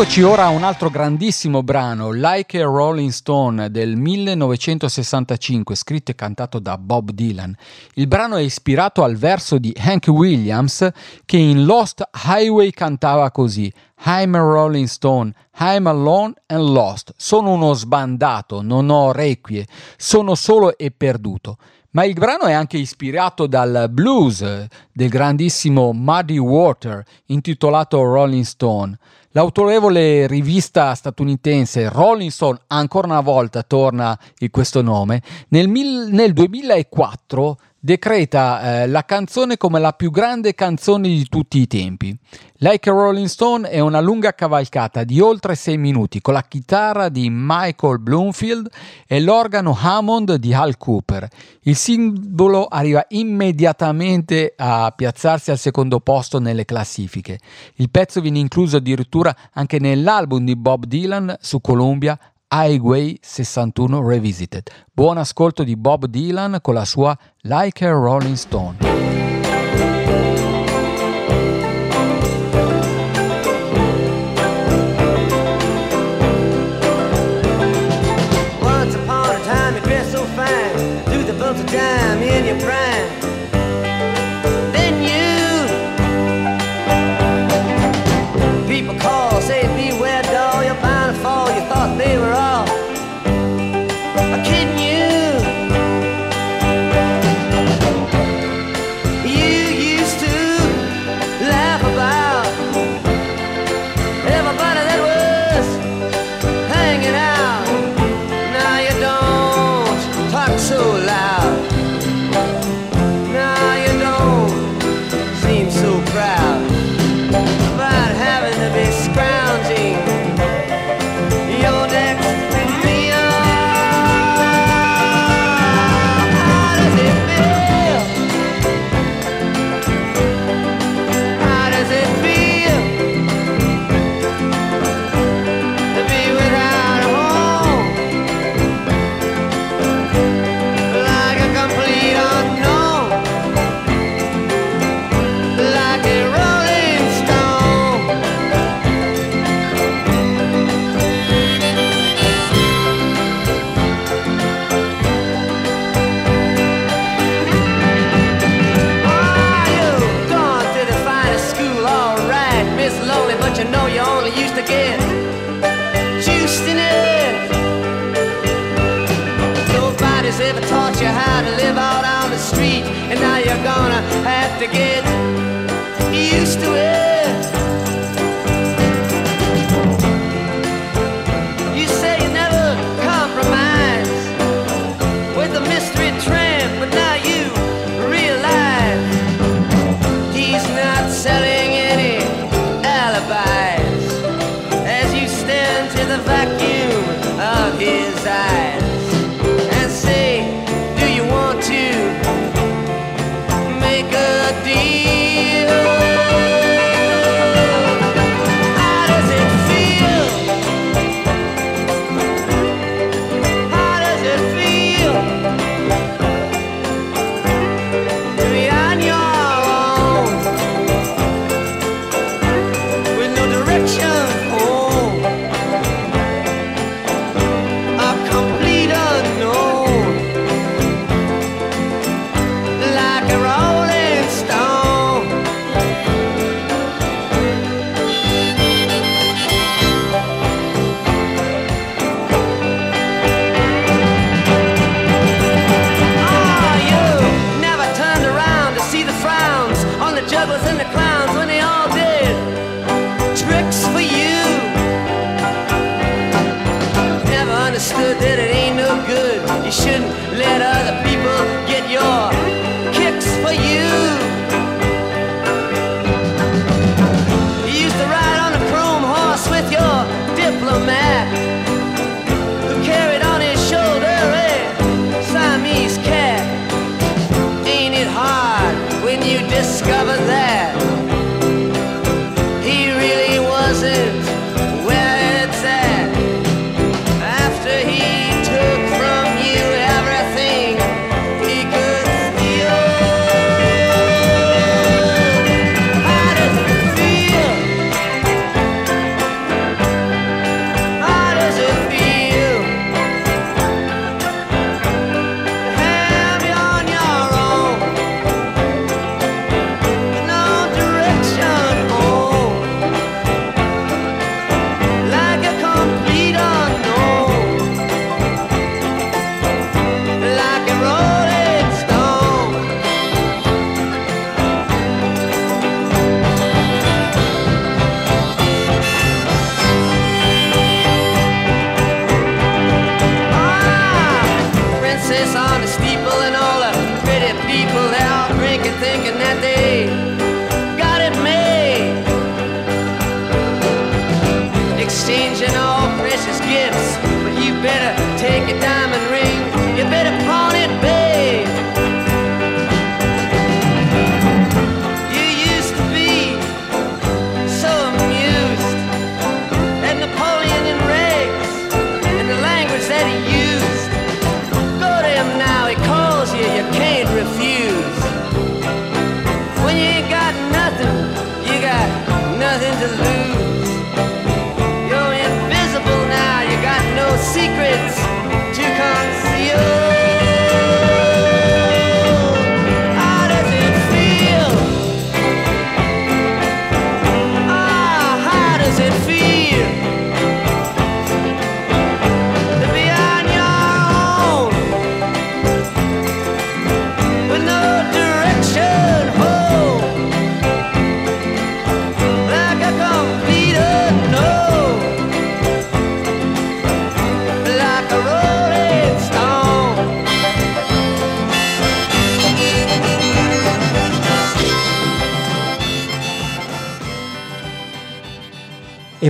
eccoci 0.00 0.22
ora 0.22 0.44
a 0.44 0.50
un 0.50 0.62
altro 0.62 0.90
grandissimo 0.90 1.64
brano, 1.64 2.12
Like 2.12 2.62
a 2.62 2.66
Rolling 2.66 3.10
Stone 3.10 3.68
del 3.68 3.96
1965, 3.96 5.74
scritto 5.74 6.12
e 6.12 6.14
cantato 6.14 6.60
da 6.60 6.78
Bob 6.78 7.10
Dylan. 7.10 7.52
Il 7.94 8.06
brano 8.06 8.36
è 8.36 8.40
ispirato 8.40 9.02
al 9.02 9.16
verso 9.16 9.58
di 9.58 9.74
Hank 9.76 10.06
Williams 10.06 10.88
che 11.24 11.36
in 11.36 11.64
Lost 11.64 12.08
Highway 12.26 12.70
cantava 12.70 13.32
così: 13.32 13.72
I'm 14.04 14.36
a 14.36 14.38
Rolling 14.38 14.86
Stone, 14.86 15.32
I'm 15.58 15.88
alone 15.88 16.34
and 16.46 16.62
lost. 16.62 17.12
Sono 17.16 17.50
uno 17.50 17.72
sbandato, 17.72 18.62
non 18.62 18.90
ho 18.90 19.10
requie, 19.10 19.66
sono 19.96 20.36
solo 20.36 20.78
e 20.78 20.92
perduto. 20.92 21.56
Ma 21.90 22.04
il 22.04 22.12
brano 22.12 22.44
è 22.44 22.52
anche 22.52 22.76
ispirato 22.76 23.46
dal 23.46 23.88
blues 23.90 24.66
del 24.92 25.08
grandissimo 25.08 25.92
Muddy 25.94 26.36
Water, 26.36 27.02
intitolato 27.26 28.02
Rolling 28.02 28.44
Stone. 28.44 28.98
L'autorevole 29.30 30.26
rivista 30.26 30.94
statunitense 30.94 31.88
Rolling 31.88 32.30
Stone, 32.30 32.58
ancora 32.66 33.06
una 33.06 33.20
volta 33.20 33.62
torna 33.62 34.18
in 34.38 34.50
questo 34.50 34.82
nome, 34.82 35.22
nel, 35.48 35.68
mil- 35.68 36.08
nel 36.10 36.34
2004 36.34 37.58
decreta 37.80 38.82
eh, 38.82 38.86
la 38.88 39.04
canzone 39.04 39.56
come 39.56 39.78
la 39.78 39.92
più 39.92 40.10
grande 40.10 40.54
canzone 40.54 41.08
di 41.08 41.26
tutti 41.28 41.58
i 41.58 41.66
tempi. 41.66 42.16
Like 42.60 42.90
a 42.90 42.92
Rolling 42.92 43.28
Stone 43.28 43.68
è 43.68 43.78
una 43.78 44.00
lunga 44.00 44.34
cavalcata 44.34 45.04
di 45.04 45.20
oltre 45.20 45.54
6 45.54 45.78
minuti 45.78 46.20
con 46.20 46.34
la 46.34 46.42
chitarra 46.42 47.08
di 47.08 47.28
Michael 47.30 48.00
Bloomfield 48.00 48.68
e 49.06 49.20
l'organo 49.20 49.78
Hammond 49.80 50.34
di 50.34 50.52
Hal 50.52 50.76
Cooper. 50.76 51.28
Il 51.62 51.76
simbolo 51.76 52.66
arriva 52.66 53.04
immediatamente 53.10 54.54
a 54.56 54.92
piazzarsi 54.94 55.52
al 55.52 55.58
secondo 55.58 56.00
posto 56.00 56.40
nelle 56.40 56.64
classifiche. 56.64 57.38
Il 57.76 57.90
pezzo 57.90 58.20
viene 58.20 58.40
incluso 58.40 58.78
addirittura 58.78 59.34
anche 59.52 59.78
nell'album 59.78 60.44
di 60.44 60.56
Bob 60.56 60.84
Dylan 60.84 61.36
su 61.40 61.60
Columbia 61.60 62.18
Highway 62.50 63.18
61 63.20 64.00
Revisited. 64.02 64.70
Buon 64.90 65.18
ascolto 65.18 65.64
di 65.64 65.76
Bob 65.76 66.06
Dylan 66.06 66.58
con 66.62 66.74
la 66.74 66.86
sua 66.86 67.16
Like 67.42 67.86
a 67.86 67.90
Rolling 67.90 68.36
Stone. 68.36 68.97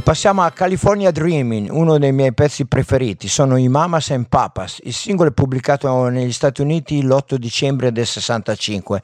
Passiamo 0.08 0.40
a 0.40 0.50
California 0.52 1.10
Dreaming, 1.10 1.68
uno 1.70 1.98
dei 1.98 2.12
miei 2.12 2.32
pezzi 2.32 2.64
preferiti, 2.64 3.28
sono 3.28 3.58
i 3.58 3.68
Mamas 3.68 4.10
and 4.10 4.26
Papas. 4.26 4.80
Il 4.84 4.94
singolo 4.94 5.28
è 5.28 5.32
pubblicato 5.34 6.08
negli 6.08 6.32
Stati 6.32 6.62
Uniti 6.62 7.02
l'8 7.02 7.34
dicembre 7.34 7.92
del 7.92 8.06
65, 8.06 9.02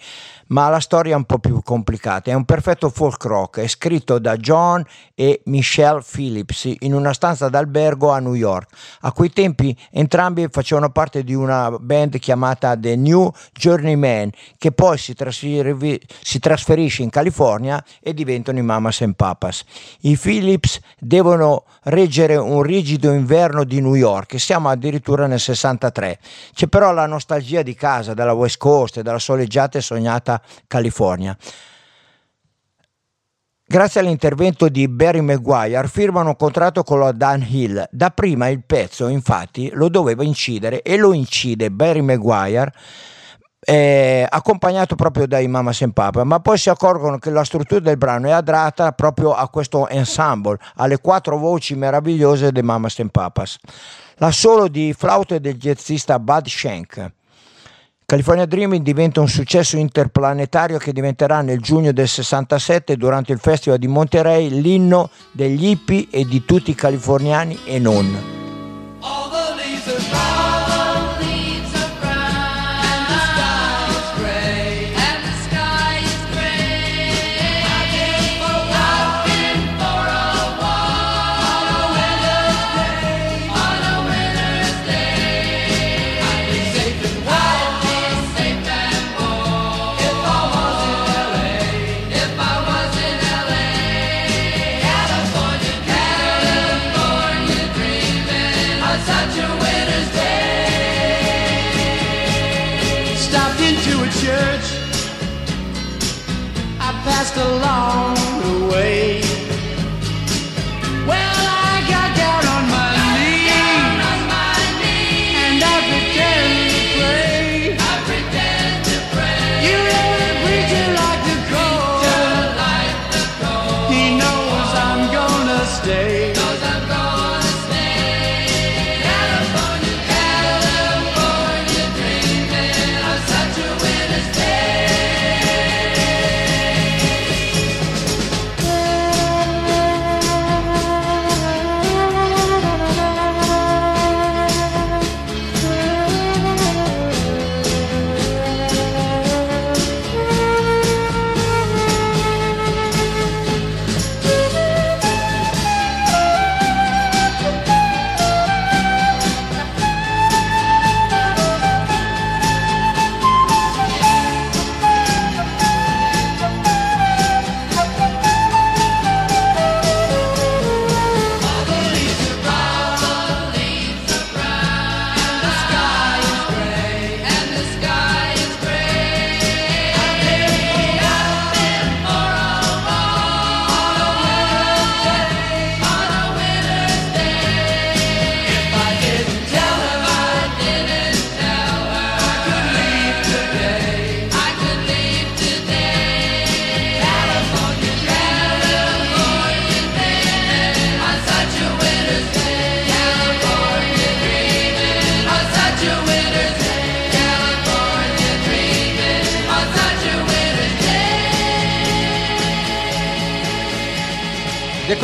ma 0.48 0.68
la 0.68 0.80
storia 0.80 1.14
è 1.14 1.16
un 1.16 1.24
po' 1.24 1.38
più 1.38 1.62
complicata. 1.62 2.30
È 2.30 2.34
un 2.34 2.44
perfetto 2.44 2.90
folk 2.90 3.24
rock, 3.24 3.60
è 3.60 3.66
scritto 3.66 4.18
da 4.18 4.36
John 4.36 4.84
e 5.14 5.42
Michelle 5.44 6.02
Phillips 6.02 6.72
in 6.80 6.94
una 6.94 7.12
stanza 7.12 7.48
d'albergo 7.48 8.10
a 8.10 8.18
New 8.18 8.34
York. 8.34 8.74
A 9.00 9.12
quei 9.12 9.30
tempi 9.30 9.76
entrambi 9.90 10.48
facevano 10.50 10.90
parte 10.90 11.22
di 11.22 11.34
una 11.34 11.70
band 11.70 12.18
chiamata 12.18 12.76
The 12.76 12.96
New 12.96 13.30
Journeyman, 13.52 14.30
che 14.58 14.72
poi 14.72 14.98
si, 14.98 15.14
trasferi- 15.14 16.00
si 16.22 16.38
trasferisce 16.38 17.02
in 17.02 17.10
California 17.10 17.82
e 18.00 18.12
diventano 18.14 18.58
i 18.58 18.62
Mamas 18.62 19.00
and 19.02 19.14
Papas. 19.14 19.64
I 20.00 20.16
Phillips 20.16 20.80
devono 20.98 21.64
reggere 21.84 22.36
un 22.36 22.62
rigido 22.62 23.12
inverno 23.12 23.64
di 23.64 23.80
New 23.80 23.94
York 23.94 24.34
e 24.34 24.38
siamo 24.38 24.68
addirittura 24.68 25.26
nel 25.26 25.40
63. 25.40 26.18
C'è 26.52 26.66
però 26.66 26.92
la 26.92 27.06
nostalgia 27.06 27.62
di 27.62 27.74
casa, 27.74 28.14
della 28.14 28.32
West 28.32 28.58
Coast 28.58 29.00
della 29.00 29.18
soleggiata 29.18 29.78
e 29.78 29.80
sognata 29.80 30.33
California. 30.66 31.36
Grazie 33.66 34.00
all'intervento 34.00 34.68
di 34.68 34.86
Barry 34.88 35.20
Maguire 35.20 35.88
firmano 35.88 36.28
un 36.30 36.36
contratto 36.36 36.82
con 36.82 36.98
la 36.98 37.12
Dan 37.12 37.44
Hill. 37.48 37.88
Dapprima 37.90 38.48
il 38.48 38.62
pezzo, 38.64 39.08
infatti, 39.08 39.70
lo 39.72 39.88
doveva 39.88 40.22
incidere 40.22 40.82
e 40.82 40.96
lo 40.96 41.12
incide 41.12 41.70
Barry 41.70 42.02
Maguire 42.02 42.72
eh, 43.64 44.26
accompagnato 44.28 44.94
proprio 44.94 45.26
dai 45.26 45.48
Mamas 45.48 45.80
and 45.82 45.92
Papa, 45.92 46.22
ma 46.24 46.38
poi 46.40 46.58
si 46.58 46.68
accorgono 46.68 47.18
che 47.18 47.30
la 47.30 47.44
struttura 47.44 47.80
del 47.80 47.96
brano 47.96 48.28
è 48.28 48.30
adatta 48.30 48.92
proprio 48.92 49.32
a 49.32 49.48
questo 49.48 49.88
ensemble, 49.88 50.58
alle 50.76 50.98
quattro 51.00 51.38
voci 51.38 51.74
meravigliose 51.74 52.52
dei 52.52 52.62
Mamas 52.62 52.98
and 52.98 53.10
Papas. 53.10 53.56
La 54.16 54.30
solo 54.30 54.68
di 54.68 54.94
flauto 54.96 55.38
del 55.38 55.56
jazzista 55.56 56.18
Bud 56.18 56.46
Shank. 56.46 57.12
California 58.06 58.44
Dreaming 58.44 58.82
diventa 58.82 59.22
un 59.22 59.28
successo 59.28 59.78
interplanetario 59.78 60.76
che 60.76 60.92
diventerà 60.92 61.40
nel 61.40 61.60
giugno 61.60 61.90
del 61.90 62.06
67 62.06 62.96
durante 62.96 63.32
il 63.32 63.38
Festival 63.38 63.78
di 63.78 63.86
Monterey 63.86 64.60
l'inno 64.60 65.08
degli 65.32 65.68
hippie 65.68 66.08
e 66.10 66.26
di 66.26 66.44
tutti 66.44 66.70
i 66.70 66.74
californiani 66.74 67.60
e 67.64 67.78
non. 67.78 68.43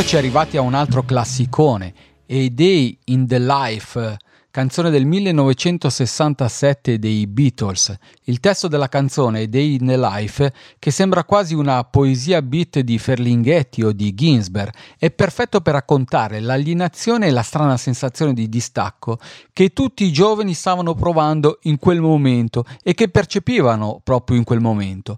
Eccoci 0.01 0.17
arrivati 0.17 0.57
a 0.57 0.63
un 0.63 0.73
altro 0.73 1.03
classicone, 1.03 1.93
A 2.27 2.49
Day 2.49 2.99
in 3.05 3.27
the 3.27 3.39
Life, 3.39 4.17
canzone 4.51 4.91
del 4.91 5.07
1967 5.07 6.99
dei 6.99 7.27
Beatles. 7.29 7.95
Il 8.25 8.41
testo 8.41 8.67
della 8.67 8.89
canzone 8.89 9.43
A 9.43 9.47
Day 9.47 9.75
in 9.75 9.87
the 9.87 9.97
Life, 9.97 10.53
che 10.79 10.91
sembra 10.91 11.23
quasi 11.23 11.55
una 11.55 11.85
poesia 11.85 12.43
beat 12.43 12.81
di 12.81 12.99
Ferlinghetti 12.99 13.83
o 13.83 13.93
di 13.93 14.13
Ginsberg, 14.13 14.73
è 14.99 15.11
perfetto 15.13 15.61
per 15.61 15.75
raccontare 15.75 16.41
l'alienazione 16.41 17.29
e 17.29 17.31
la 17.31 17.43
strana 17.43 17.77
sensazione 17.77 18.33
di 18.33 18.49
distacco 18.49 19.19
che 19.53 19.73
tutti 19.73 20.05
i 20.05 20.13
giovani 20.13 20.53
stavano 20.55 20.95
provando 20.95 21.59
in 21.63 21.79
quel 21.79 22.01
momento 22.01 22.65
e 22.83 22.95
che 22.95 23.09
percepivano 23.09 24.01
proprio 24.03 24.37
in 24.37 24.45
quel 24.45 24.61
momento. 24.61 25.17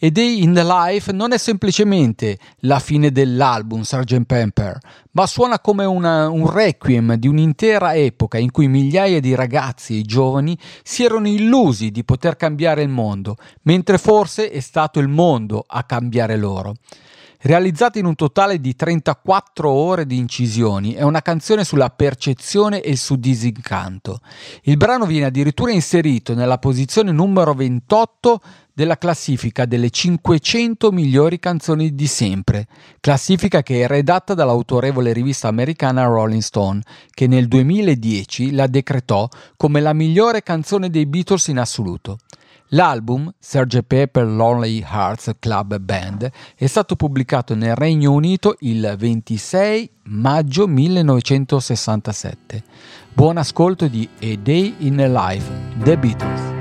A 0.00 0.08
Day 0.08 0.42
in 0.42 0.54
the 0.54 0.64
Life 0.64 1.12
non 1.12 1.32
è 1.32 1.38
semplicemente 1.38 2.38
la 2.60 2.78
fine 2.78 3.12
dell'album 3.12 3.82
Sgt. 3.82 4.24
Pepper, 4.24 4.78
ma 5.12 5.26
suona 5.26 5.58
come 5.58 5.84
una, 5.84 6.28
un 6.28 6.50
requiem 6.50 7.16
di 7.16 7.26
un'intera 7.26 7.94
epoca 7.94 8.38
in 8.38 8.50
cui 8.50 8.68
migliaia 8.70 9.20
di 9.20 9.34
ragazzi 9.34 9.98
e 9.98 10.02
giovani 10.02 10.56
si 10.82 11.04
erano 11.04 11.28
illusi 11.28 11.90
di 11.90 12.04
poter 12.04 12.36
cambiare 12.36 12.82
il 12.82 12.88
mondo, 12.88 13.36
mentre 13.62 13.98
forse 13.98 14.50
è 14.50 14.60
stato 14.60 14.98
il 15.00 15.08
mondo 15.08 15.64
a 15.66 15.84
cambiare 15.84 16.36
loro. 16.36 16.74
Realizzata 17.42 17.98
in 17.98 18.04
un 18.04 18.16
totale 18.16 18.60
di 18.60 18.76
34 18.76 19.70
ore 19.70 20.04
di 20.04 20.18
incisioni, 20.18 20.92
è 20.92 21.02
una 21.02 21.22
canzone 21.22 21.64
sulla 21.64 21.88
percezione 21.88 22.82
e 22.82 22.96
sul 22.96 23.18
disincanto. 23.18 24.20
Il 24.64 24.76
brano 24.76 25.06
viene 25.06 25.24
addirittura 25.24 25.72
inserito 25.72 26.34
nella 26.34 26.58
posizione 26.58 27.12
numero 27.12 27.54
28 27.54 28.40
della 28.80 28.96
classifica 28.96 29.66
delle 29.66 29.90
500 29.90 30.90
migliori 30.90 31.38
canzoni 31.38 31.94
di 31.94 32.06
sempre, 32.06 32.66
classifica 32.98 33.62
che 33.62 33.82
è 33.82 33.86
redatta 33.86 34.32
dall'autorevole 34.32 35.12
rivista 35.12 35.48
americana 35.48 36.04
Rolling 36.04 36.40
Stone, 36.40 36.80
che 37.10 37.26
nel 37.26 37.46
2010 37.46 38.52
la 38.52 38.66
decretò 38.66 39.28
come 39.58 39.82
la 39.82 39.92
migliore 39.92 40.42
canzone 40.42 40.88
dei 40.88 41.04
Beatles 41.04 41.48
in 41.48 41.58
assoluto. 41.58 42.20
L'album 42.68 43.30
Sgt. 43.38 43.82
Pepper 43.82 44.26
Lonely 44.26 44.80
Hearts 44.80 45.32
Club 45.38 45.76
Band 45.76 46.30
è 46.56 46.66
stato 46.66 46.96
pubblicato 46.96 47.54
nel 47.54 47.74
Regno 47.74 48.12
Unito 48.12 48.56
il 48.60 48.94
26 48.96 49.90
maggio 50.04 50.66
1967. 50.66 52.62
Buon 53.12 53.36
ascolto 53.36 53.88
di 53.88 54.08
A 54.22 54.36
Day 54.40 54.74
in 54.78 55.00
a 55.00 55.06
Life, 55.06 55.52
The 55.82 55.98
Beatles. 55.98 56.59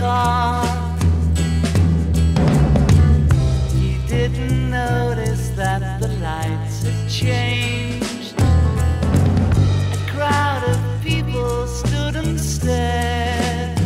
He 0.00 0.06
didn't 4.08 4.70
notice 4.70 5.50
that 5.50 6.00
the 6.00 6.08
lights 6.08 6.84
had 6.84 7.10
changed. 7.10 8.34
A 8.40 10.10
crowd 10.10 10.64
of 10.70 11.02
people 11.02 11.66
stood 11.66 12.16
and 12.16 12.40
stared. 12.40 13.76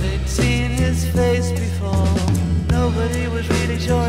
They'd 0.00 0.26
seen 0.26 0.70
his 0.70 1.04
face 1.10 1.50
before. 1.52 2.08
Nobody 2.70 3.28
was 3.28 3.46
really 3.46 3.78
sure 3.78 4.08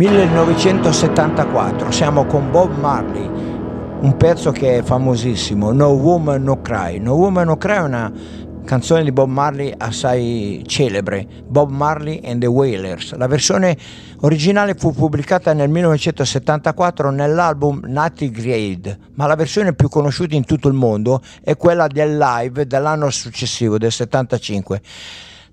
1974, 0.00 1.90
siamo 1.90 2.24
con 2.24 2.50
Bob 2.50 2.74
Marley, 2.78 3.22
un 4.00 4.16
pezzo 4.16 4.50
che 4.50 4.78
è 4.78 4.82
famosissimo, 4.82 5.72
No 5.72 5.88
Woman 5.88 6.42
No 6.42 6.62
Cry. 6.62 6.98
No 6.98 7.12
Woman 7.12 7.44
No 7.44 7.58
Cry 7.58 7.74
è 7.74 7.82
una 7.82 8.10
canzone 8.64 9.04
di 9.04 9.12
Bob 9.12 9.28
Marley 9.28 9.74
assai 9.76 10.62
celebre, 10.66 11.26
Bob 11.46 11.70
Marley 11.70 12.18
and 12.24 12.40
the 12.40 12.46
Wailers. 12.46 13.14
La 13.16 13.26
versione 13.26 13.76
originale 14.20 14.72
fu 14.72 14.94
pubblicata 14.94 15.52
nel 15.52 15.68
1974 15.68 17.10
nell'album 17.10 17.82
Natty 17.84 18.30
Grade, 18.30 18.98
ma 19.16 19.26
la 19.26 19.34
versione 19.34 19.74
più 19.74 19.90
conosciuta 19.90 20.34
in 20.34 20.46
tutto 20.46 20.68
il 20.68 20.74
mondo 20.74 21.20
è 21.44 21.58
quella 21.58 21.88
del 21.88 22.16
live 22.16 22.66
dell'anno 22.66 23.10
successivo, 23.10 23.76
del 23.76 23.92
75. 23.92 24.80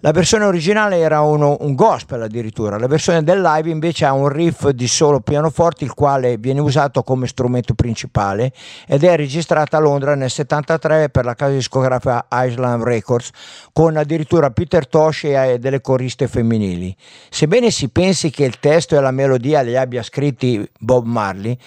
La 0.02 0.12
versione 0.12 0.45
originale 0.45 1.00
era 1.00 1.22
uno, 1.22 1.58
un 1.62 1.74
gospel 1.74 2.22
addirittura, 2.22 2.78
la 2.78 2.86
versione 2.86 3.24
del 3.24 3.41
live 3.41 3.72
invece 3.72 4.06
ha 4.06 4.14
un 4.14 4.30
riff 4.30 4.70
di 4.70 4.88
solo 4.88 5.22
pianoforte 5.22 5.86
il 5.86 5.95
quale 5.95 6.38
viene 6.38 6.60
usato 6.60 7.02
come 7.02 7.26
strumento 7.26 7.74
principale 7.74 8.54
ed 8.86 9.04
è 9.04 9.16
registrata 9.16 9.78
a 9.78 9.80
Londra 9.80 10.14
nel 10.14 10.30
73 10.30 11.10
per 11.10 11.26
la 11.26 11.34
casa 11.34 11.54
discografica 11.54 12.28
Island 12.30 12.84
Records 12.84 13.32
con 13.74 13.98
addirittura 13.98 14.52
Peter 14.52 14.88
Tosh 14.88 15.24
e 15.24 15.58
delle 15.60 15.82
coriste 15.82 16.28
femminili. 16.28 16.95
Sebbene 17.32 17.72
si 17.72 17.89
pensi 17.89 18.30
che 18.30 18.43
il 18.43 18.60
testo 18.60 18.95
e 18.95 19.02
la 19.02 19.10
melodia 19.10 19.62
li 19.62 19.76
abbia 19.76 20.04
scritti 20.04 20.64
Bob 20.78 21.08
Marley, 21.08 21.58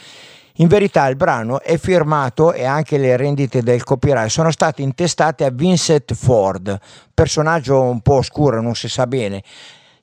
in 0.60 0.68
verità 0.68 1.06
il 1.08 1.16
brano 1.16 1.62
è 1.62 1.78
firmato 1.78 2.52
e 2.52 2.64
anche 2.64 2.98
le 2.98 3.16
rendite 3.16 3.62
del 3.62 3.82
copyright 3.82 4.28
sono 4.28 4.50
state 4.50 4.82
intestate 4.82 5.44
a 5.44 5.50
Vincent 5.50 6.12
Ford, 6.12 6.78
personaggio 7.14 7.80
un 7.80 8.00
po' 8.00 8.16
oscuro, 8.16 8.60
non 8.60 8.74
si 8.74 8.88
sa 8.88 9.06
bene. 9.06 9.42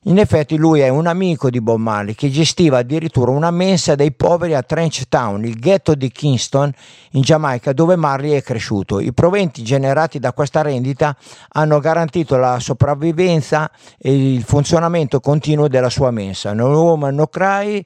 In 0.02 0.18
effetti 0.18 0.56
lui 0.56 0.80
è 0.80 0.88
un 0.88 1.06
amico 1.06 1.48
di 1.48 1.60
Bob 1.60 1.78
Marley 1.78 2.14
che 2.14 2.30
gestiva 2.30 2.78
addirittura 2.78 3.30
una 3.30 3.50
mensa 3.50 3.94
dei 3.94 4.10
poveri 4.12 4.54
a 4.54 4.62
Trench 4.62 5.08
Town, 5.08 5.44
il 5.44 5.58
ghetto 5.58 5.94
di 5.94 6.10
Kingston 6.10 6.72
in 7.12 7.20
Giamaica 7.20 7.72
dove 7.72 7.94
Marley 7.94 8.32
è 8.32 8.42
cresciuto. 8.42 8.98
I 8.98 9.12
proventi 9.12 9.62
generati 9.62 10.18
da 10.18 10.32
questa 10.32 10.62
rendita 10.62 11.16
hanno 11.50 11.78
garantito 11.78 12.36
la 12.36 12.58
sopravvivenza 12.58 13.70
e 13.96 14.34
il 14.34 14.42
funzionamento 14.42 15.20
continuo 15.20 15.68
della 15.68 15.90
sua 15.90 16.10
mensa. 16.10 16.52
No 16.52 16.68
Woman 16.68 17.14
No 17.14 17.26
Cry 17.26 17.84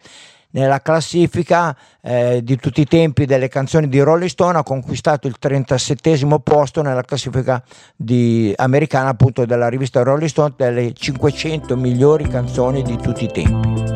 nella 0.53 0.81
classifica 0.81 1.77
eh, 2.01 2.41
di 2.43 2.57
tutti 2.57 2.81
i 2.81 2.87
tempi 2.87 3.27
delle 3.27 3.49
canzoni 3.49 3.89
di 3.89 4.01
Rolling 4.01 4.31
Stone 4.31 4.59
ha 4.59 4.63
conquistato 4.63 5.27
il 5.27 5.39
37 5.39 6.21
posto 6.43 6.83
nella 6.83 7.03
classifica 7.03 7.63
di, 7.95 8.53
americana 8.57 9.11
appunto 9.11 9.45
della 9.45 9.69
rivista 9.69 10.03
Rolling 10.03 10.29
Stone 10.29 10.55
delle 10.57 10.93
500 10.93 11.77
migliori 11.77 12.27
canzoni 12.29 12.83
di 12.83 12.97
tutti 12.97 13.25
i 13.25 13.29
tempi. 13.29 13.92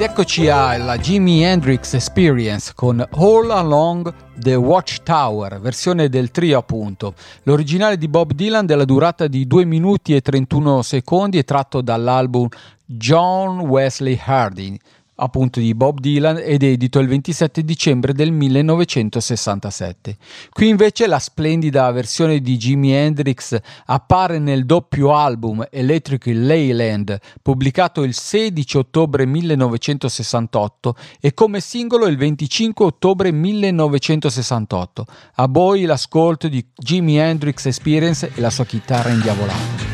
Eccoci 0.00 0.48
alla 0.48 0.98
Jimi 0.98 1.44
Hendrix 1.44 1.94
Experience 1.94 2.72
con 2.74 3.06
All 3.12 3.50
Along 3.50 4.12
the 4.36 4.56
Watchtower, 4.56 5.60
versione 5.60 6.08
del 6.08 6.32
trio 6.32 6.58
appunto. 6.58 7.14
L'originale 7.44 7.96
di 7.96 8.08
Bob 8.08 8.32
Dylan 8.32 8.66
della 8.66 8.84
durata 8.84 9.28
di 9.28 9.46
2 9.46 9.64
minuti 9.64 10.14
e 10.14 10.20
31 10.20 10.82
secondi 10.82 11.38
è 11.38 11.44
tratto 11.44 11.80
dall'album 11.80 12.48
John 12.84 13.60
Wesley 13.60 14.18
Harding 14.20 14.78
appunto 15.16 15.60
di 15.60 15.74
Bob 15.74 16.00
Dylan 16.00 16.40
ed 16.42 16.62
edito 16.62 16.98
il 16.98 17.08
27 17.08 17.62
dicembre 17.62 18.12
del 18.12 18.32
1967. 18.32 20.16
Qui 20.50 20.68
invece 20.68 21.06
la 21.06 21.18
splendida 21.18 21.90
versione 21.90 22.40
di 22.40 22.56
Jimi 22.56 22.92
Hendrix 22.92 23.58
appare 23.86 24.38
nel 24.38 24.66
doppio 24.66 25.14
album 25.14 25.66
Electric 25.70 26.26
Leyland 26.26 27.18
pubblicato 27.42 28.02
il 28.02 28.14
16 28.14 28.76
ottobre 28.78 29.26
1968 29.26 30.96
e 31.20 31.34
come 31.34 31.60
singolo 31.60 32.06
il 32.06 32.16
25 32.16 32.84
ottobre 32.84 33.30
1968. 33.30 35.06
A 35.36 35.46
voi 35.48 35.84
l'ascolto 35.84 36.48
di 36.48 36.64
Jimi 36.74 37.16
Hendrix 37.16 37.66
Experience 37.66 38.30
e 38.34 38.40
la 38.40 38.50
sua 38.50 38.64
chitarra 38.64 39.10
indiavolata. 39.10 39.93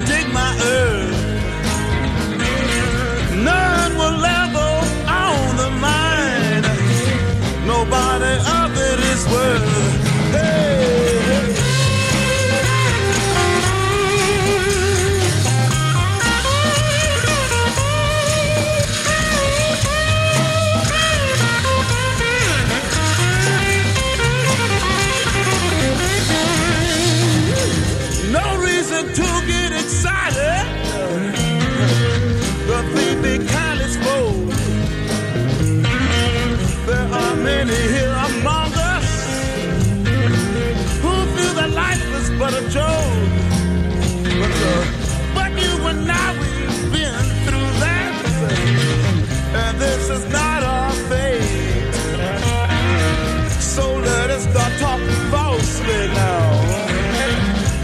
falsely 55.81 56.07
now. 56.13 56.61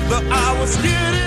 The 0.10 0.30
hour's 0.32 0.78
getting 0.78 1.27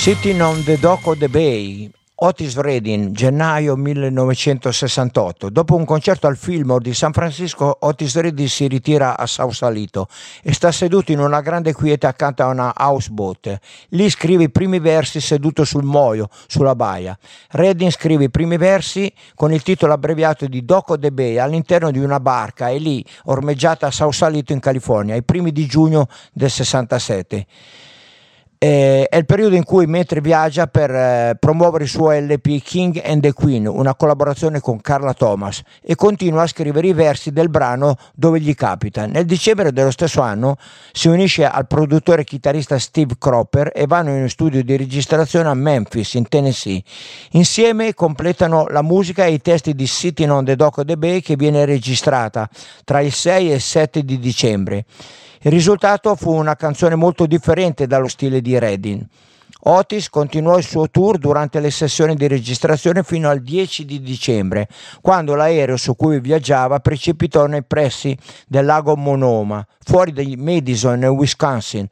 Sitting 0.00 0.40
on 0.40 0.64
the 0.64 0.78
Dock 0.78 1.06
of 1.08 1.18
the 1.18 1.28
Bay, 1.28 1.90
Otis 2.14 2.56
Redding, 2.56 3.12
gennaio 3.12 3.76
1968. 3.76 5.50
Dopo 5.50 5.76
un 5.76 5.84
concerto 5.84 6.26
al 6.26 6.38
Fillmore 6.38 6.82
di 6.82 6.94
San 6.94 7.12
Francisco, 7.12 7.76
Otis 7.80 8.16
Redding 8.16 8.48
si 8.48 8.66
ritira 8.66 9.18
a 9.18 9.26
Sausalito 9.26 10.08
e 10.42 10.54
sta 10.54 10.72
seduto 10.72 11.12
in 11.12 11.18
una 11.18 11.42
grande 11.42 11.74
quiete 11.74 12.06
accanto 12.06 12.42
a 12.42 12.46
una 12.46 12.72
houseboat. 12.74 13.58
Lì 13.90 14.08
scrive 14.08 14.44
i 14.44 14.50
primi 14.50 14.78
versi 14.78 15.20
seduto 15.20 15.66
sul 15.66 15.84
moio, 15.84 16.30
sulla 16.46 16.74
baia. 16.74 17.16
Redding 17.50 17.90
scrive 17.90 18.24
i 18.24 18.30
primi 18.30 18.56
versi 18.56 19.12
con 19.34 19.52
il 19.52 19.62
titolo 19.62 19.92
abbreviato 19.92 20.46
di 20.46 20.64
Doco 20.64 20.96
de 20.96 21.12
Bay 21.12 21.36
all'interno 21.36 21.90
di 21.90 21.98
una 21.98 22.20
barca 22.20 22.70
e 22.70 22.78
lì 22.78 23.04
ormeggiata 23.24 23.88
a 23.88 23.90
Sausalito 23.90 24.54
in 24.54 24.60
California, 24.60 25.12
ai 25.12 25.22
primi 25.22 25.52
di 25.52 25.66
giugno 25.66 26.08
del 26.32 26.50
67. 26.50 27.46
Eh, 28.62 29.06
è 29.08 29.16
il 29.16 29.24
periodo 29.24 29.56
in 29.56 29.64
cui 29.64 29.86
mentre 29.86 30.20
viaggia 30.20 30.66
per 30.66 30.90
eh, 30.90 31.34
promuovere 31.40 31.84
il 31.84 31.88
suo 31.88 32.10
LP 32.10 32.60
King 32.60 33.00
and 33.02 33.22
the 33.22 33.32
Queen, 33.32 33.66
una 33.66 33.94
collaborazione 33.94 34.60
con 34.60 34.82
Carla 34.82 35.14
Thomas, 35.14 35.62
e 35.80 35.94
continua 35.94 36.42
a 36.42 36.46
scrivere 36.46 36.88
i 36.88 36.92
versi 36.92 37.32
del 37.32 37.48
brano 37.48 37.96
dove 38.14 38.38
gli 38.38 38.54
capita. 38.54 39.06
Nel 39.06 39.24
dicembre 39.24 39.72
dello 39.72 39.90
stesso 39.90 40.20
anno 40.20 40.58
si 40.92 41.08
unisce 41.08 41.46
al 41.46 41.66
produttore 41.66 42.20
e 42.20 42.24
chitarrista 42.24 42.78
Steve 42.78 43.14
Cropper 43.18 43.72
e 43.74 43.86
vanno 43.86 44.10
in 44.10 44.28
studio 44.28 44.62
di 44.62 44.76
registrazione 44.76 45.48
a 45.48 45.54
Memphis, 45.54 46.12
in 46.12 46.28
Tennessee. 46.28 46.82
Insieme 47.30 47.94
completano 47.94 48.66
la 48.68 48.82
musica 48.82 49.24
e 49.24 49.32
i 49.32 49.40
testi 49.40 49.74
di 49.74 49.86
Sitting 49.86 50.30
on 50.30 50.44
the 50.44 50.56
Dock 50.56 50.76
of 50.76 50.84
the 50.84 50.98
Bay 50.98 51.22
che 51.22 51.34
viene 51.34 51.64
registrata 51.64 52.46
tra 52.84 53.00
il 53.00 53.10
6 53.14 53.52
e 53.52 53.54
il 53.54 53.60
7 53.62 54.04
di 54.04 54.18
dicembre. 54.18 54.84
Il 55.42 55.50
risultato 55.50 56.16
fu 56.16 56.34
una 56.34 56.54
canzone 56.54 56.96
molto 56.96 57.24
differente 57.24 57.86
dallo 57.86 58.08
stile 58.08 58.42
di 58.42 58.58
Redding. 58.58 59.02
Otis 59.62 60.10
continuò 60.10 60.58
il 60.58 60.64
suo 60.64 60.90
tour 60.90 61.16
durante 61.16 61.60
le 61.60 61.70
sessioni 61.70 62.14
di 62.14 62.28
registrazione 62.28 63.02
fino 63.02 63.30
al 63.30 63.40
10 63.40 63.86
di 63.86 64.02
dicembre, 64.02 64.68
quando 65.00 65.34
l'aereo 65.34 65.78
su 65.78 65.96
cui 65.96 66.20
viaggiava 66.20 66.80
precipitò 66.80 67.46
nei 67.46 67.62
pressi 67.62 68.14
del 68.46 68.66
lago 68.66 68.96
Monoma, 68.96 69.66
fuori 69.82 70.12
di 70.12 70.36
Madison, 70.36 71.02
Wisconsin. 71.04 71.88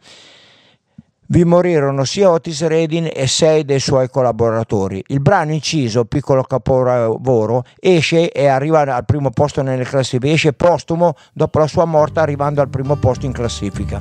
Vi 1.31 1.45
morirono 1.45 2.05
sia 2.05 2.31
Otis 2.31 2.67
Redding 2.67 3.11
e 3.15 3.27
sei 3.27 3.67
dei 3.67 3.81
suoi 3.81 4.09
collaboratori. 4.09 5.05
Il 5.09 5.21
brano 5.21 5.53
inciso, 5.53 6.07
piccolo 6.07 6.43
capolavoro, 6.43 7.65
esce 7.79 8.33
e 8.33 8.47
arriva 8.47 8.81
al 8.81 9.05
primo 9.05 9.29
posto 9.29 9.61
nelle 9.61 9.85
classifiche, 9.85 10.33
esce 10.33 10.55
postumo 10.55 11.17
dopo 11.35 11.59
la 11.59 11.67
sua 11.67 11.85
morte 11.85 12.21
arrivando 12.21 12.63
al 12.63 12.71
primo 12.71 12.97
posto 12.97 13.27
in 13.27 13.33
classifica. 13.33 14.01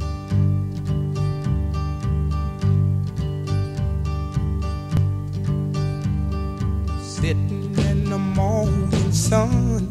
Sitting 7.02 7.78
in 7.78 8.04
the 8.06 8.16
morning 8.16 9.12
sun. 9.12 9.86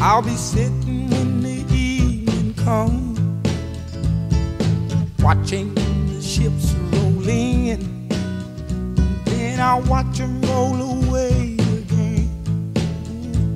I'll 0.00 0.22
be 0.22 0.36
sitting 0.36 1.10
when 1.10 1.42
the 1.42 1.64
evening 1.74 2.54
comes, 2.54 3.18
watching 5.20 5.77
the 6.38 6.44
ships 6.44 6.74
roll 6.92 7.28
in. 7.28 8.08
Then 9.24 9.60
I'll 9.60 9.82
watch 9.82 10.18
them 10.18 10.40
roll 10.42 11.04
away 11.04 11.54
again. 11.54 12.30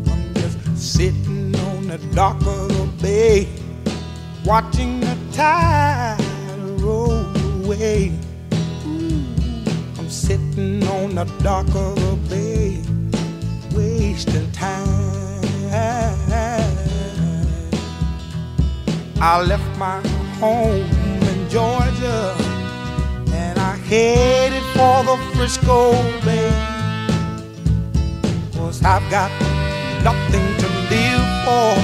I'm 0.09 0.35
just 0.35 0.79
sitting 0.79 1.55
on 1.57 1.89
the 1.89 1.99
dock 2.15 2.37
of 2.47 2.69
the 2.69 2.89
bay, 3.01 3.49
watching 4.45 5.01
the 5.01 5.17
tide 5.33 6.19
roll 6.81 7.25
away. 7.63 8.13
I'm 9.99 10.11
sitting 10.11 10.83
on 10.89 11.15
the 11.15 11.25
dock 11.43 11.69
of 11.75 11.97
the 11.97 12.17
bay, 12.29 12.83
wasting 13.75 14.51
time. 14.53 14.91
I 19.25 19.41
left 19.41 19.79
my 19.79 20.01
home 20.41 20.91
in 21.29 21.49
Georgia 21.49 22.35
I 22.37 22.42
headed 23.93 24.63
for 24.73 25.05
the 25.05 25.17
Frisco 25.35 25.93
Bay. 26.25 26.51
Cause 28.55 28.83
I've 28.83 29.07
got 29.11 29.31
nothing 30.03 30.47
to 30.63 30.69
live 30.93 31.27
for. 31.45 31.75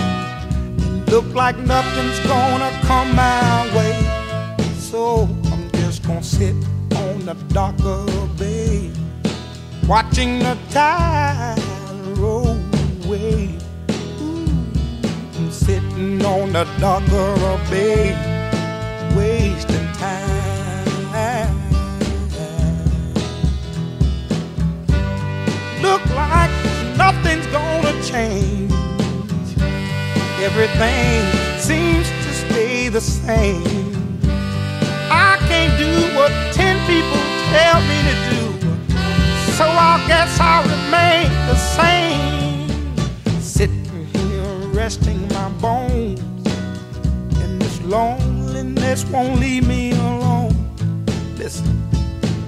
Look 1.12 1.34
like 1.34 1.58
nothing's 1.58 2.18
gonna 2.20 2.70
come 2.88 3.14
my 3.14 3.68
way. 3.76 3.94
So 4.78 5.28
I'm 5.52 5.70
just 5.82 6.02
gonna 6.06 6.22
sit 6.22 6.54
on 6.96 7.26
the 7.26 7.34
dock 7.52 7.78
of 7.84 8.38
bay, 8.38 8.90
watching 9.86 10.38
the 10.38 10.56
tide 10.70 11.60
roll 12.16 12.56
away. 13.04 13.54
Ooh, 14.22 14.48
I'm 15.36 15.50
sitting 15.50 16.24
on 16.24 16.54
the 16.54 16.64
dock 16.80 17.02
of 17.02 17.38
the 17.42 17.60
bay, 17.70 18.16
wasting 19.14 19.92
time. 20.00 20.27
Look 25.80 26.04
like 26.10 26.50
nothing's 26.96 27.46
gonna 27.48 27.92
change. 28.02 28.72
Everything 30.42 31.22
seems 31.60 32.08
to 32.08 32.32
stay 32.34 32.88
the 32.88 33.00
same. 33.00 34.18
I 35.08 35.38
can't 35.46 35.78
do 35.78 35.92
what 36.16 36.32
ten 36.52 36.76
people 36.88 37.22
tell 37.52 37.80
me 37.90 37.98
to 38.08 38.14
do. 38.30 38.42
So 39.56 39.64
I 39.66 40.04
guess 40.08 40.36
I'll 40.40 40.64
remain 40.64 41.30
the 41.46 41.56
same. 41.56 43.40
Sitting 43.40 43.84
here 44.14 44.68
resting 44.72 45.28
my 45.28 45.48
bones. 45.60 46.20
And 47.40 47.62
this 47.62 47.80
loneliness 47.82 49.04
won't 49.06 49.38
leave 49.38 49.66
me 49.68 49.92
alone. 49.92 50.56
Listen, 51.36 51.88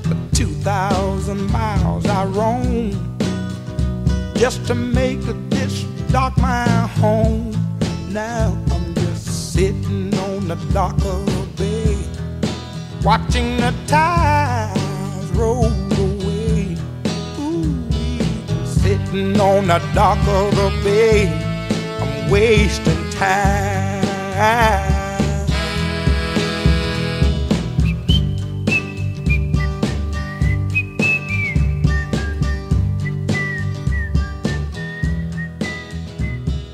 for 0.03 0.17
2,000 0.35 1.53
miles 1.53 2.07
I 2.07 2.25
roam 2.25 3.10
just 4.41 4.67
to 4.67 4.75
make 4.75 5.21
this 5.51 5.83
dock 6.11 6.35
my 6.39 6.67
home. 6.99 7.53
Now 8.09 8.57
I'm 8.73 8.95
just 8.95 9.53
sitting 9.53 10.15
on 10.15 10.49
the 10.49 10.55
dock 10.73 10.95
of 10.95 11.27
the 11.27 11.47
bay, 11.59 11.99
watching 13.05 13.59
the 13.59 13.75
tides 13.87 15.31
roll 15.33 15.67
away. 15.67 16.75
Ooh, 17.39 17.85
sitting 18.65 19.39
on 19.39 19.67
the 19.67 19.79
dock 19.93 20.27
of 20.27 20.57
the 20.57 20.71
bay, 20.85 21.29
I'm 22.01 22.31
wasting 22.31 23.11
time. 23.11 24.90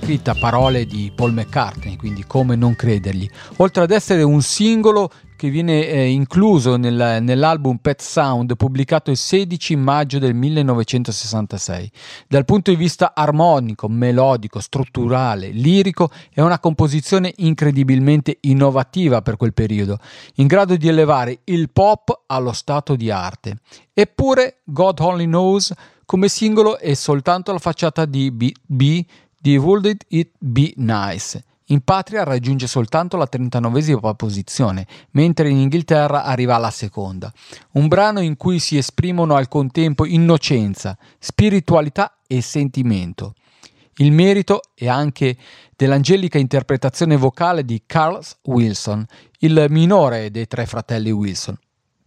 Scritta 0.07 0.35
parole 0.35 0.87
di 0.87 1.11
Paul 1.13 1.33
McCartney, 1.33 1.97
quindi 1.97 2.25
come 2.29 2.55
non 2.55 2.77
credergli. 2.77 3.29
Oltre 3.57 3.83
ad 3.83 3.91
essere 3.91 4.23
un 4.23 4.41
singolo 4.41 5.11
che 5.35 5.51
viene 5.51 5.85
eh, 5.89 6.07
incluso 6.11 6.77
nel- 6.77 7.19
nell'album 7.23 7.79
Pet 7.79 8.01
Sound 8.01 8.55
pubblicato 8.55 9.11
il 9.11 9.17
16 9.17 9.75
maggio 9.75 10.21
del 10.21 10.33
1966. 10.33 11.91
Dal 12.29 12.45
punto 12.45 12.71
di 12.71 12.77
vista 12.77 13.15
armonico, 13.17 13.89
melodico, 13.89 14.61
strutturale, 14.61 15.49
lirico, 15.49 16.09
è 16.33 16.41
una 16.41 16.61
composizione 16.61 17.33
incredibilmente 17.39 18.39
innovativa 18.43 19.23
per 19.23 19.37
quel 19.37 19.55
periodo, 19.55 19.99
in 20.37 20.47
grado 20.47 20.77
di 20.77 20.87
elevare 20.87 21.41
il 21.47 21.69
pop 21.71 22.23
allo 22.27 22.53
stato 22.53 22.95
di 22.95 23.11
arte. 23.11 23.57
Eppure 23.93 24.59
God 24.63 25.01
Only 25.01 25.27
Knows 25.27 25.73
come 26.07 26.29
singolo 26.29 26.79
è 26.79 26.95
soltanto 26.95 27.51
la 27.51 27.59
facciata 27.59 28.05
di 28.05 28.31
B, 28.31 28.53
B 28.65 29.05
di 29.47 29.57
Wouldn't 29.57 30.07
It 30.09 30.33
Be 30.39 30.73
Nice. 30.75 31.41
In 31.67 31.83
patria 31.83 32.25
raggiunge 32.25 32.67
soltanto 32.67 33.17
la 33.17 33.29
39esima 33.31 34.15
posizione, 34.15 34.89
mentre 35.13 35.49
in 35.49 35.59
Inghilterra 35.59 36.25
arriva 36.25 36.57
alla 36.57 36.73
seconda. 36.73 37.33
Un 37.75 37.87
brano 37.87 38.19
in 38.19 38.37
cui 38.37 38.59
si 38.59 38.77
esprimono 38.77 39.37
al 39.37 39.47
contempo 39.47 40.05
innocenza, 40.05 40.99
spiritualità 41.21 42.19
e 42.27 42.41
sentimento. 42.41 43.35
Il 43.99 44.11
merito 44.11 44.63
è 44.75 44.89
anche 44.89 45.37
dell'angelica 45.77 46.39
interpretazione 46.39 47.17
vocale 47.17 47.65
di 47.65 47.85
Carl 47.87 48.19
Wilson, 48.43 49.07
il 49.39 49.67
minore 49.69 50.33
dei 50.33 50.49
tre 50.49 50.67
fratelli 50.67 51.13
Wilson. 51.13 51.57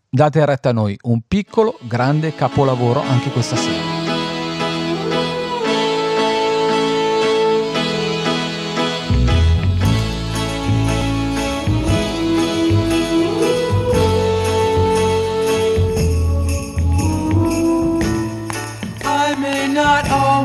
Date 0.10 0.46
retta 0.46 0.70
a 0.70 0.74
noi, 0.74 0.98
un 1.04 1.22
piccolo, 1.26 1.80
grande 1.84 2.36
capolavoro 2.36 3.00
anche 3.00 3.30
questa 3.30 3.56
sera. 3.56 4.09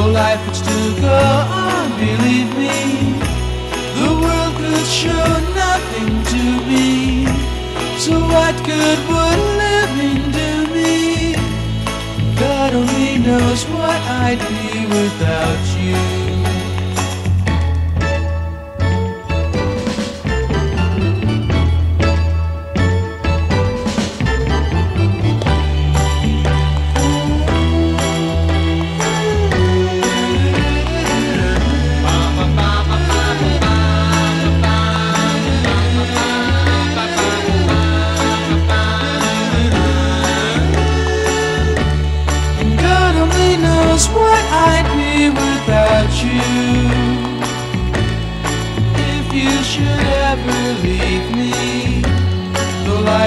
well, 0.00 0.12
life 0.12 0.44
would 0.46 0.56
still 0.56 1.00
go 1.00 1.22
on, 1.62 1.90
believe 1.98 2.50
me. 2.56 2.78
The 4.00 4.10
world 4.22 4.54
could 4.56 4.86
show 4.86 5.26
nothing 5.64 6.10
to 6.32 6.42
me. 6.70 7.26
So 7.98 8.12
what 8.18 8.54
good 8.64 8.98
would 9.10 9.40
living 9.64 10.22
do 10.40 10.50
me? 10.74 11.34
God 12.38 12.72
only 12.74 13.18
knows 13.18 13.64
what 13.64 14.00
I'd 14.24 14.40
be 14.48 14.86
without 14.86 15.64
you. 15.78 16.19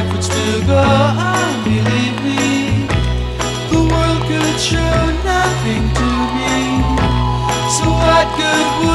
Life 0.03 0.13
would 0.13 0.23
still 0.23 0.61
go 0.65 0.77
on, 0.77 1.63
believe 1.63 2.17
me. 2.23 2.87
The 3.71 3.79
world 3.91 4.21
could 4.27 4.59
show 4.59 4.99
nothing 5.23 5.83
to 5.99 6.09
me. 6.35 6.55
So 7.75 7.85
what 7.89 8.27
good 8.37 8.85
would 8.85 8.92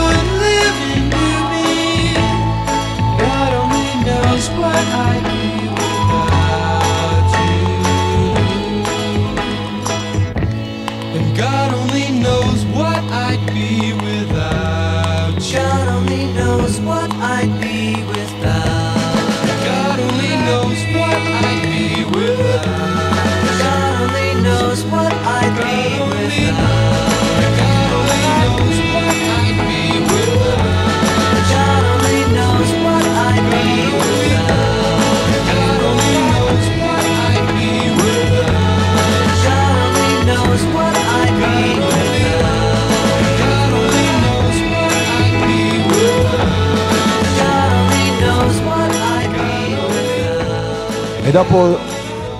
E 51.28 51.30
dopo 51.30 51.78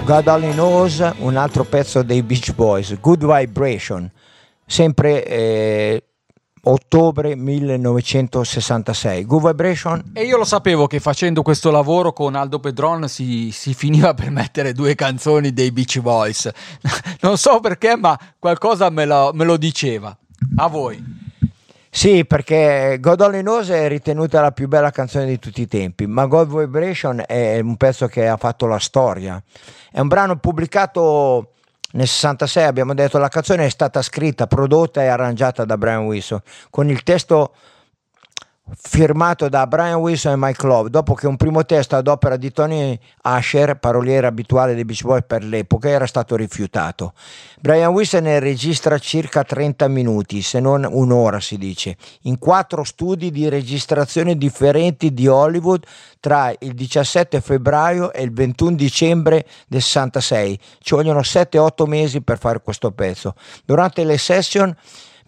God 0.06 0.26
Only 0.28 0.52
Knows, 0.52 1.12
un 1.18 1.36
altro 1.36 1.64
pezzo 1.64 2.00
dei 2.02 2.22
Beach 2.22 2.54
Boys, 2.54 2.98
Good 2.98 3.26
Vibration, 3.26 4.10
sempre 4.64 5.26
eh, 5.26 6.04
ottobre 6.62 7.36
1966. 7.36 9.26
Good 9.26 9.46
Vibration 9.46 10.02
E 10.14 10.22
io 10.22 10.38
lo 10.38 10.46
sapevo 10.46 10.86
che 10.86 11.00
facendo 11.00 11.42
questo 11.42 11.70
lavoro 11.70 12.14
con 12.14 12.34
Aldo 12.34 12.60
Pedron 12.60 13.10
si, 13.10 13.50
si 13.52 13.74
finiva 13.74 14.14
per 14.14 14.30
mettere 14.30 14.72
due 14.72 14.94
canzoni 14.94 15.52
dei 15.52 15.70
Beach 15.70 16.00
Boys. 16.00 16.50
Non 17.20 17.36
so 17.36 17.60
perché, 17.60 17.94
ma 17.94 18.18
qualcosa 18.38 18.88
me 18.88 19.04
lo, 19.04 19.32
me 19.34 19.44
lo 19.44 19.58
diceva. 19.58 20.16
A 20.56 20.66
voi. 20.66 21.17
Sì, 21.90 22.24
perché 22.26 22.98
God 23.00 23.20
Only 23.22 23.40
Knows 23.40 23.70
è 23.70 23.88
ritenuta 23.88 24.40
la 24.40 24.52
più 24.52 24.68
bella 24.68 24.90
canzone 24.90 25.26
di 25.26 25.38
tutti 25.38 25.62
i 25.62 25.66
tempi, 25.66 26.06
ma 26.06 26.26
God 26.26 26.54
Vibration 26.54 27.22
è 27.26 27.58
un 27.60 27.76
pezzo 27.76 28.06
che 28.06 28.28
ha 28.28 28.36
fatto 28.36 28.66
la 28.66 28.78
storia. 28.78 29.42
È 29.90 29.98
un 29.98 30.08
brano 30.08 30.36
pubblicato 30.36 31.54
nel 31.92 32.06
66, 32.06 32.64
abbiamo 32.64 32.92
detto, 32.92 33.18
la 33.18 33.28
canzone 33.28 33.64
è 33.64 33.70
stata 33.70 34.02
scritta, 34.02 34.46
prodotta 34.46 35.02
e 35.02 35.06
arrangiata 35.06 35.64
da 35.64 35.78
Brian 35.78 36.04
Wilson, 36.04 36.40
con 36.68 36.90
il 36.90 37.02
testo 37.02 37.54
firmato 38.76 39.48
da 39.48 39.66
Brian 39.66 40.00
Wilson 40.00 40.32
e 40.32 40.36
Mike 40.36 40.66
Love, 40.66 40.90
dopo 40.90 41.14
che 41.14 41.26
un 41.26 41.36
primo 41.36 41.64
testo 41.64 41.96
ad 41.96 42.06
opera 42.08 42.36
di 42.36 42.52
Tony 42.52 42.98
Asher, 43.22 43.76
paroliere 43.76 44.26
abituale 44.26 44.74
dei 44.74 44.84
Beach 44.84 45.02
Boys 45.02 45.24
per 45.26 45.42
l'epoca, 45.42 45.88
era 45.88 46.06
stato 46.06 46.36
rifiutato. 46.36 47.12
Brian 47.60 47.92
Wilson 47.92 48.24
ne 48.24 48.38
registra 48.38 48.98
circa 48.98 49.42
30 49.42 49.88
minuti, 49.88 50.42
se 50.42 50.60
non 50.60 50.86
un'ora 50.88 51.40
si 51.40 51.56
dice, 51.56 51.96
in 52.22 52.38
quattro 52.38 52.84
studi 52.84 53.30
di 53.30 53.48
registrazione 53.48 54.36
differenti 54.36 55.12
di 55.12 55.26
Hollywood 55.26 55.84
tra 56.20 56.52
il 56.58 56.74
17 56.74 57.40
febbraio 57.40 58.12
e 58.12 58.22
il 58.22 58.32
21 58.32 58.76
dicembre 58.76 59.46
del 59.66 59.82
66. 59.82 60.58
Ci 60.80 60.94
vogliono 60.94 61.20
7-8 61.20 61.86
mesi 61.86 62.20
per 62.20 62.38
fare 62.38 62.60
questo 62.60 62.90
pezzo. 62.90 63.34
Durante 63.64 64.04
le 64.04 64.18
session 64.18 64.74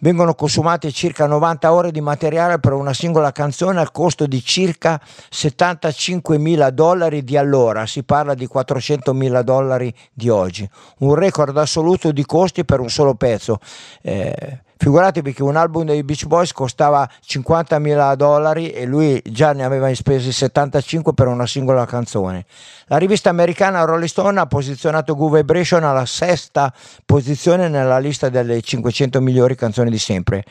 vengono 0.01 0.35
consumate 0.35 0.91
circa 0.91 1.25
90 1.25 1.73
ore 1.73 1.91
di 1.91 2.01
materiale 2.01 2.59
per 2.59 2.73
una 2.73 2.93
singola 2.93 3.31
canzone 3.31 3.79
al 3.79 3.91
costo 3.91 4.27
di 4.27 4.43
circa 4.43 5.01
75 5.29 6.37
mila 6.37 6.69
dollari 6.69 7.23
di 7.23 7.37
allora, 7.37 7.85
si 7.85 8.03
parla 8.03 8.33
di 8.33 8.45
400 8.45 9.13
mila 9.13 9.41
dollari 9.41 9.93
di 10.13 10.29
oggi, 10.29 10.69
un 10.99 11.15
record 11.15 11.57
assoluto 11.57 12.11
di 12.11 12.25
costi 12.25 12.65
per 12.65 12.79
un 12.79 12.89
solo 12.89 13.15
pezzo. 13.15 13.59
Eh, 14.01 14.61
figuratevi 14.81 15.31
che 15.31 15.43
un 15.43 15.57
album 15.57 15.85
dei 15.85 16.01
Beach 16.01 16.25
Boys 16.25 16.53
costava 16.53 17.07
50 17.23 17.77
mila 17.77 18.15
dollari 18.15 18.71
e 18.71 18.85
lui 18.85 19.21
già 19.29 19.53
ne 19.53 19.63
aveva 19.63 19.93
spesi 19.93 20.31
75 20.31 21.13
per 21.13 21.27
una 21.27 21.45
singola 21.45 21.85
canzone. 21.85 22.45
La 22.87 22.97
rivista 22.97 23.29
americana 23.29 23.83
Rolling 23.83 24.09
Stone 24.09 24.39
ha 24.39 24.47
posizionato 24.47 25.15
Good 25.15 25.35
Vibration 25.35 25.83
alla 25.83 26.07
sesta 26.07 26.73
posizione 27.05 27.69
nella 27.69 27.99
lista 27.99 28.29
delle 28.29 28.59
500 28.59 29.21
migliori 29.21 29.53
canzoni 29.53 29.91
di 29.91 29.99
sempre. 29.99 30.43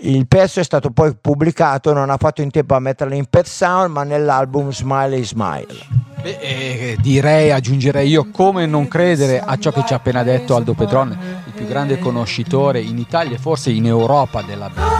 Il 0.00 0.26
pezzo 0.26 0.58
è 0.58 0.64
stato 0.64 0.90
poi 0.90 1.14
pubblicato, 1.14 1.92
non 1.92 2.10
ha 2.10 2.16
fatto 2.16 2.42
in 2.42 2.50
tempo 2.50 2.74
a 2.74 2.80
metterlo 2.80 3.14
in 3.14 3.26
Pet 3.26 3.46
Sound, 3.46 3.92
ma 3.92 4.02
nell'album 4.02 4.72
Smile 4.72 5.16
e 5.16 5.24
Smile. 5.24 6.12
Beh, 6.20 6.38
eh, 6.40 6.96
direi, 7.00 7.52
aggiungerei 7.52 8.08
io, 8.08 8.28
come 8.30 8.66
non 8.66 8.88
credere 8.88 9.40
a 9.40 9.56
ciò 9.56 9.70
che 9.70 9.84
ci 9.86 9.92
ha 9.92 9.96
appena 9.96 10.22
detto 10.24 10.56
Aldo 10.56 10.74
Pedron, 10.74 11.33
più 11.64 11.66
grande 11.66 11.98
conoscitore 11.98 12.80
in 12.80 12.98
Italia 12.98 13.36
e 13.36 13.38
forse 13.38 13.70
in 13.70 13.86
Europa 13.86 14.42
della 14.42 14.68
band. 14.68 14.92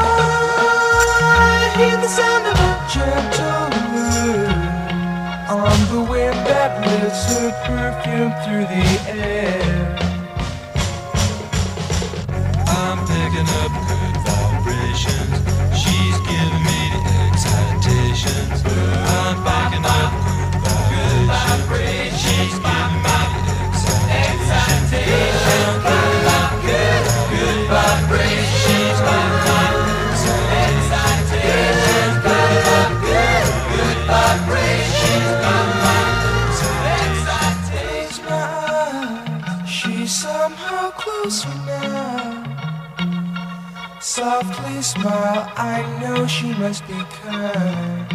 Softly 44.15 44.81
smile. 44.81 45.51
I 45.57 45.83
know 46.01 46.25
she 46.29 46.55
must 46.55 46.87
be 46.87 46.95
kind. 46.95 48.13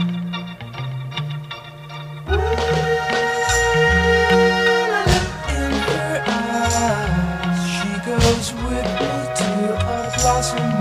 In 5.59 5.71
her 5.91 6.23
eyes, 6.25 7.61
she 7.75 7.91
goes 8.09 8.47
with 8.63 8.89
me 9.01 9.13
to 9.39 9.51
a 9.75 10.11
blossom 10.15 10.78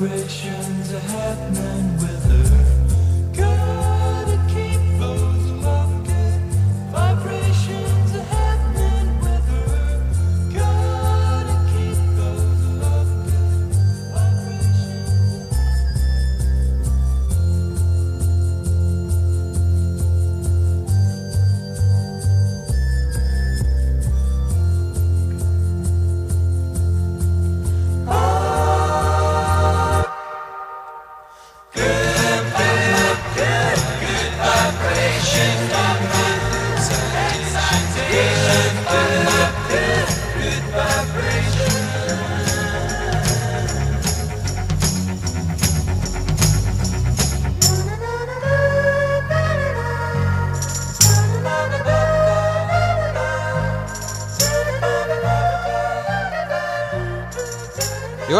vibrations 0.00 0.94
are 0.94 0.98
happening 1.00 1.89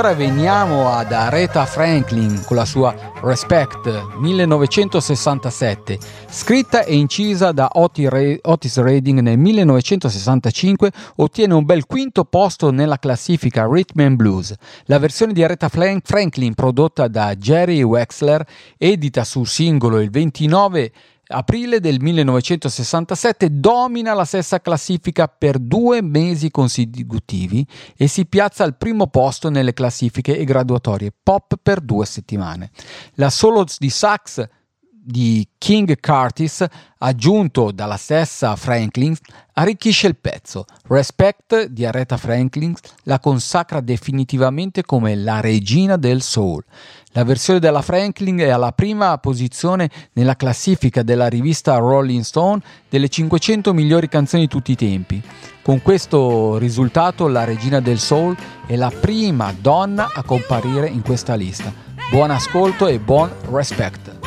Ora 0.01 0.15
veniamo 0.15 0.89
ad 0.89 1.13
Aretha 1.13 1.67
Franklin 1.67 2.43
con 2.47 2.57
la 2.57 2.65
sua 2.65 3.13
Respect 3.21 4.15
1967, 4.17 5.99
scritta 6.27 6.85
e 6.85 6.97
incisa 6.97 7.53
da 7.53 7.69
Otis 7.71 8.09
Re- 8.09 8.39
Otis 8.41 8.81
Redding 8.81 9.19
nel 9.21 9.37
1965, 9.37 10.91
ottiene 11.17 11.53
un 11.53 11.67
bel 11.67 11.85
quinto 11.85 12.25
posto 12.25 12.71
nella 12.71 12.99
classifica 12.99 13.69
Rhythm 13.71 14.01
and 14.01 14.17
Blues. 14.17 14.55
La 14.85 14.99
versione 14.99 15.35
di 15.35 15.45
Aretha 15.45 15.69
Franklin 15.69 16.55
prodotta 16.55 17.07
da 17.07 17.35
Jerry 17.35 17.83
Wexler, 17.83 18.43
edita 18.79 19.23
su 19.23 19.45
singolo 19.45 20.01
il 20.01 20.09
29 20.09 20.93
aprile 21.31 21.81
del 21.81 22.01
1967 22.01 23.59
domina 23.59 24.12
la 24.14 24.24
stessa 24.24 24.61
classifica 24.61 25.28
per 25.28 25.59
due 25.59 26.03
mesi 26.03 26.51
consecutivi 26.51 27.66
e 27.97 28.07
si 28.09 28.26
piazza 28.26 28.64
al 28.64 28.76
primo 28.76 29.07
posto 29.07 29.49
nelle 29.49 29.72
classifiche 29.72 30.37
e 30.37 30.45
graduatorie 30.45 31.12
pop 31.22 31.55
per 31.62 31.81
due 31.81 32.05
settimane. 32.05 32.70
La 33.14 33.31
solo 33.31 33.64
di 33.78 33.91
sax 33.91 34.46
di 35.03 35.49
King 35.57 35.99
Curtis, 35.99 36.64
aggiunto 36.99 37.71
dalla 37.72 37.96
stessa 37.96 38.55
Franklin, 38.55 39.17
arricchisce 39.55 40.07
il 40.07 40.17
pezzo. 40.17 40.67
Respect 40.88 41.67
di 41.67 41.87
Aretha 41.87 42.17
Franklin 42.17 42.75
la 43.05 43.18
consacra 43.18 43.80
definitivamente 43.80 44.83
come 44.83 45.17
la 45.17 45.41
regina 45.41 45.96
del 45.96 46.22
soul. 46.22 46.63
La 47.12 47.24
versione 47.24 47.58
della 47.58 47.82
Franklin 47.82 48.38
è 48.38 48.50
alla 48.50 48.70
prima 48.70 49.18
posizione 49.18 49.91
nella 50.12 50.37
classifica 50.37 51.03
della 51.03 51.26
rivista 51.26 51.76
Rolling 51.76 52.22
Stone 52.22 52.62
delle 52.88 53.08
500 53.08 53.72
migliori 53.72 54.08
canzoni 54.08 54.42
di 54.42 54.49
tutti 54.49 54.70
i 54.70 54.76
tempi. 54.76 55.20
Con 55.61 55.82
questo 55.82 56.57
risultato 56.58 57.26
la 57.26 57.42
regina 57.42 57.80
del 57.80 57.99
soul 57.99 58.37
è 58.64 58.76
la 58.76 58.92
prima 58.92 59.53
donna 59.61 60.08
a 60.14 60.22
comparire 60.22 60.87
in 60.87 61.03
questa 61.03 61.34
lista. 61.34 61.72
Buon 62.12 62.30
ascolto 62.30 62.87
e 62.87 63.00
buon 63.00 63.28
respect. 63.50 64.20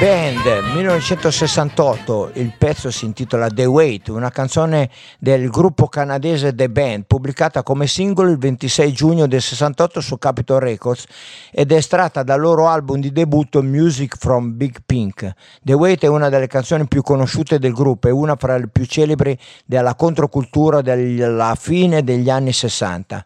Band 0.00 0.46
1968, 0.74 2.30
il 2.34 2.54
pezzo 2.56 2.88
si 2.88 3.04
intitola 3.04 3.48
The 3.48 3.64
Wait, 3.64 4.06
una 4.06 4.30
canzone 4.30 4.90
del 5.18 5.48
gruppo 5.48 5.88
canadese 5.88 6.54
The 6.54 6.70
Band, 6.70 7.06
pubblicata 7.08 7.64
come 7.64 7.88
singolo 7.88 8.30
il 8.30 8.38
26 8.38 8.92
giugno 8.92 9.26
del 9.26 9.42
68 9.42 10.00
su 10.00 10.16
Capitol 10.16 10.60
Records 10.60 11.04
ed 11.50 11.72
estratta 11.72 12.22
dal 12.22 12.38
loro 12.38 12.68
album 12.68 13.00
di 13.00 13.10
debutto 13.10 13.60
Music 13.60 14.16
from 14.16 14.56
Big 14.56 14.76
Pink. 14.86 15.32
The 15.64 15.72
Wait 15.72 16.04
è 16.04 16.06
una 16.06 16.28
delle 16.28 16.46
canzoni 16.46 16.86
più 16.86 17.02
conosciute 17.02 17.58
del 17.58 17.72
gruppo 17.72 18.06
e 18.06 18.12
una 18.12 18.36
fra 18.36 18.56
le 18.56 18.68
più 18.68 18.84
celebri 18.84 19.36
della 19.66 19.96
controcultura 19.96 20.80
della 20.80 21.56
fine 21.58 22.04
degli 22.04 22.30
anni 22.30 22.52
60. 22.52 23.24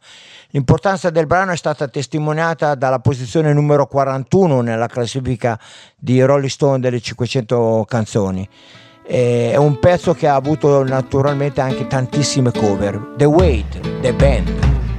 L'importanza 0.54 1.08
del 1.08 1.26
brano 1.26 1.52
è 1.52 1.56
stata 1.56 1.88
testimoniata 1.88 2.74
dalla 2.74 2.98
posizione 2.98 3.54
numero 3.54 3.86
41 3.86 4.60
nella 4.60 4.86
classifica 4.86 5.58
di 5.96 6.20
Rolling 6.20 6.50
Stone 6.50 6.78
delle 6.78 7.00
500 7.00 7.86
canzoni. 7.88 8.46
È 9.02 9.56
un 9.56 9.78
pezzo 9.78 10.12
che 10.12 10.28
ha 10.28 10.34
avuto 10.34 10.84
naturalmente 10.84 11.62
anche 11.62 11.86
tantissime 11.86 12.52
cover. 12.52 13.14
The 13.16 13.24
Wait, 13.24 14.00
The 14.02 14.12
Band. 14.12 14.91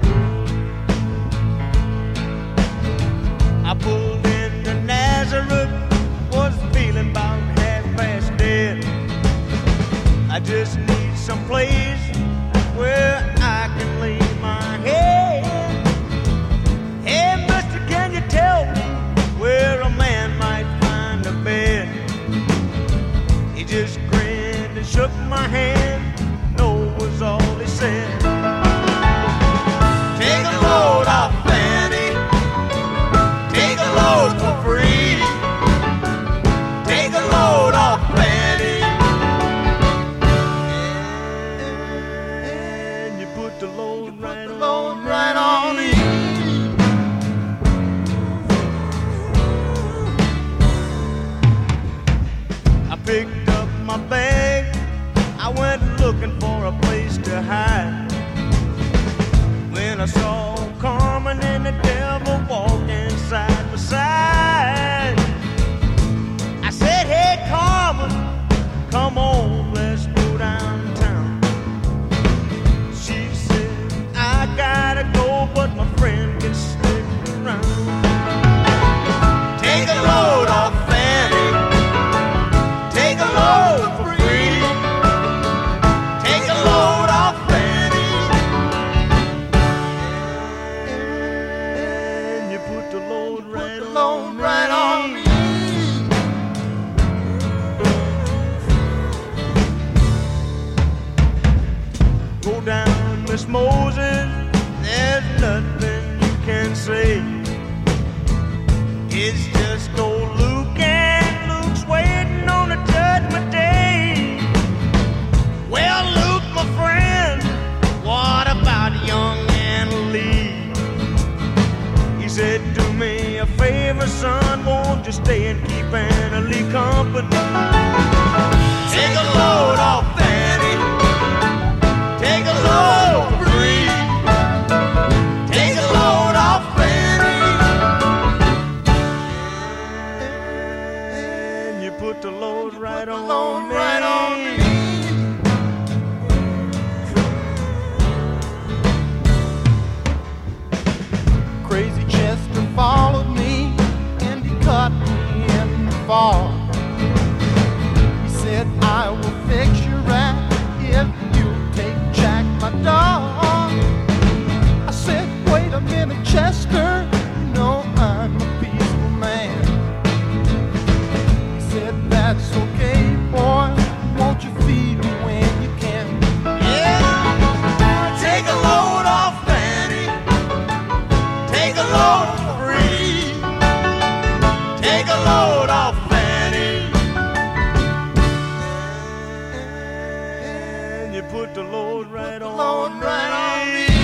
you 191.14 191.22
put 191.24 191.54
the 191.54 191.62
Lord 191.62 192.08
right, 192.08 192.40
the 192.40 192.48
load 192.48 192.92
on, 192.92 193.00
right 193.00 193.74
me. 193.74 193.86
on 193.86 193.98
me. 193.98 194.04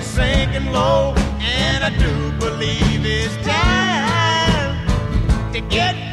sinking 0.00 0.72
low, 0.72 1.12
and 1.40 1.84
I 1.84 1.90
do 1.90 2.32
believe 2.38 3.04
it's 3.04 3.36
time. 3.46 3.67
Get 5.70 6.07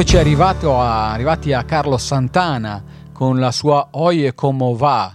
eccoci 0.00 0.16
a- 0.16 1.12
arrivati 1.12 1.52
a 1.52 1.62
Carlo 1.64 1.98
Santana 1.98 2.82
con 3.12 3.38
la 3.38 3.52
sua 3.52 3.88
Oye 3.90 4.34
Como 4.34 4.74
Va. 4.74 5.14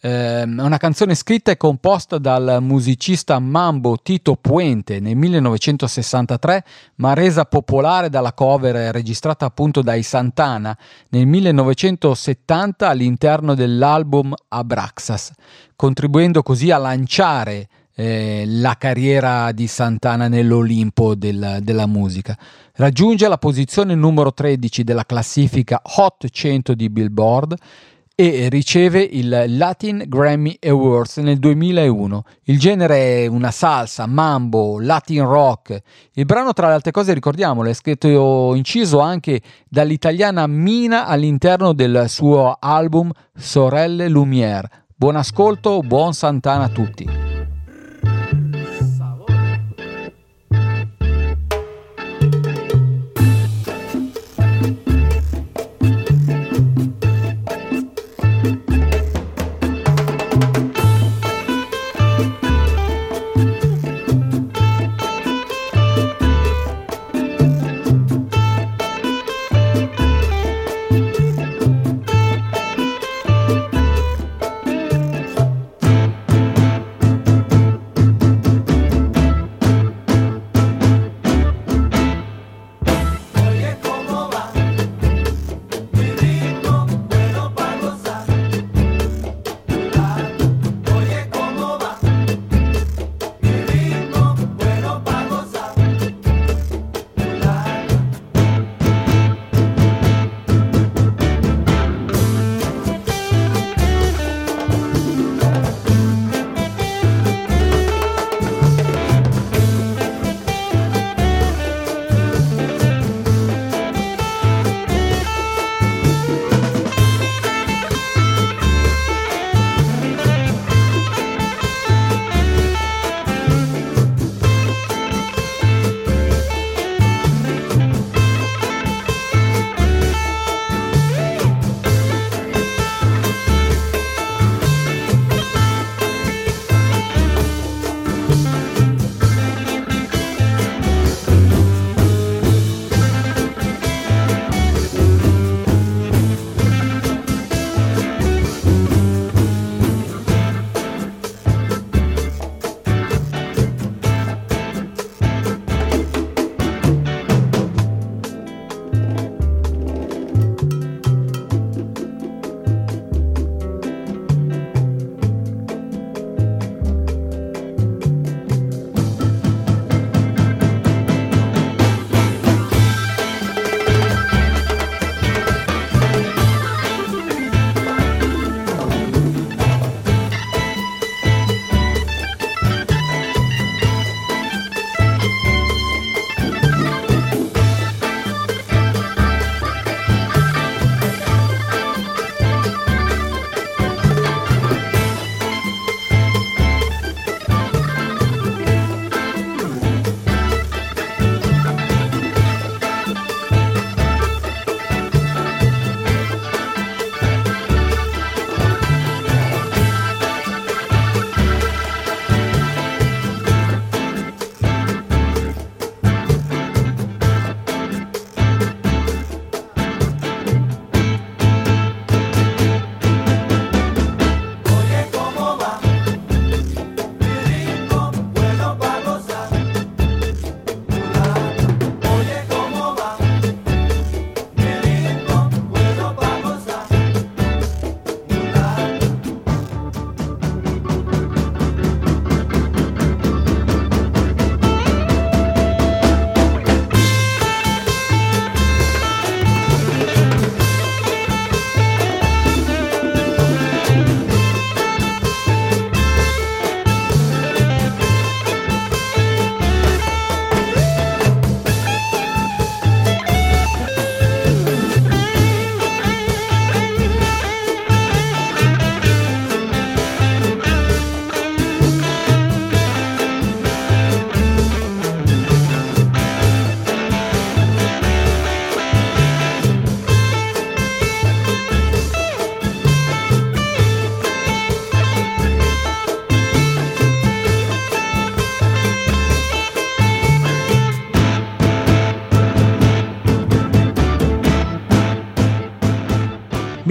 Ehm, 0.00 0.58
È 0.58 0.62
una 0.62 0.78
canzone 0.78 1.14
scritta 1.14 1.50
e 1.50 1.58
composta 1.58 2.16
dal 2.16 2.62
musicista 2.62 3.38
Mambo 3.38 3.98
Tito 3.98 4.36
Puente 4.36 5.00
nel 5.00 5.16
1963, 5.16 6.64
ma 6.94 7.12
resa 7.12 7.44
popolare 7.44 8.08
dalla 8.08 8.32
cover 8.32 8.90
registrata 8.94 9.44
appunto 9.44 9.82
dai 9.82 10.02
Santana 10.02 10.74
nel 11.10 11.26
1970 11.26 12.88
all'interno 12.88 13.54
dell'album 13.54 14.32
Abraxas, 14.48 15.32
contribuendo 15.76 16.42
così 16.42 16.70
a 16.70 16.78
lanciare 16.78 17.68
eh, 17.94 18.44
la 18.46 18.76
carriera 18.78 19.52
di 19.52 19.66
Santana 19.66 20.28
nell'Olimpo 20.28 21.14
del- 21.14 21.58
della 21.62 21.86
musica. 21.86 22.36
Raggiunge 22.74 23.28
la 23.28 23.38
posizione 23.38 23.94
numero 23.94 24.32
13 24.32 24.82
della 24.84 25.04
classifica 25.04 25.80
Hot 25.96 26.28
100 26.28 26.74
di 26.74 26.88
Billboard 26.88 27.54
e 28.14 28.48
riceve 28.50 29.00
il 29.00 29.56
Latin 29.56 30.04
Grammy 30.06 30.56
Awards 30.60 31.16
nel 31.18 31.38
2001. 31.38 32.22
Il 32.44 32.58
genere 32.58 33.24
è 33.24 33.26
una 33.26 33.50
salsa, 33.50 34.06
mambo, 34.06 34.78
latin 34.80 35.24
rock. 35.24 35.80
Il 36.12 36.26
brano, 36.26 36.52
tra 36.52 36.68
le 36.68 36.74
altre 36.74 36.90
cose, 36.90 37.14
ricordiamolo, 37.14 37.68
è 37.70 37.74
scritto 37.74 38.54
inciso 38.54 39.00
anche 39.00 39.40
dall'italiana 39.68 40.46
Mina 40.46 41.06
all'interno 41.06 41.72
del 41.72 42.04
suo 42.08 42.56
album 42.60 43.10
Sorelle 43.34 44.08
Lumière. 44.08 44.68
Buon 44.94 45.16
ascolto, 45.16 45.80
buon 45.80 46.12
Santana 46.12 46.64
a 46.64 46.68
tutti. 46.68 47.31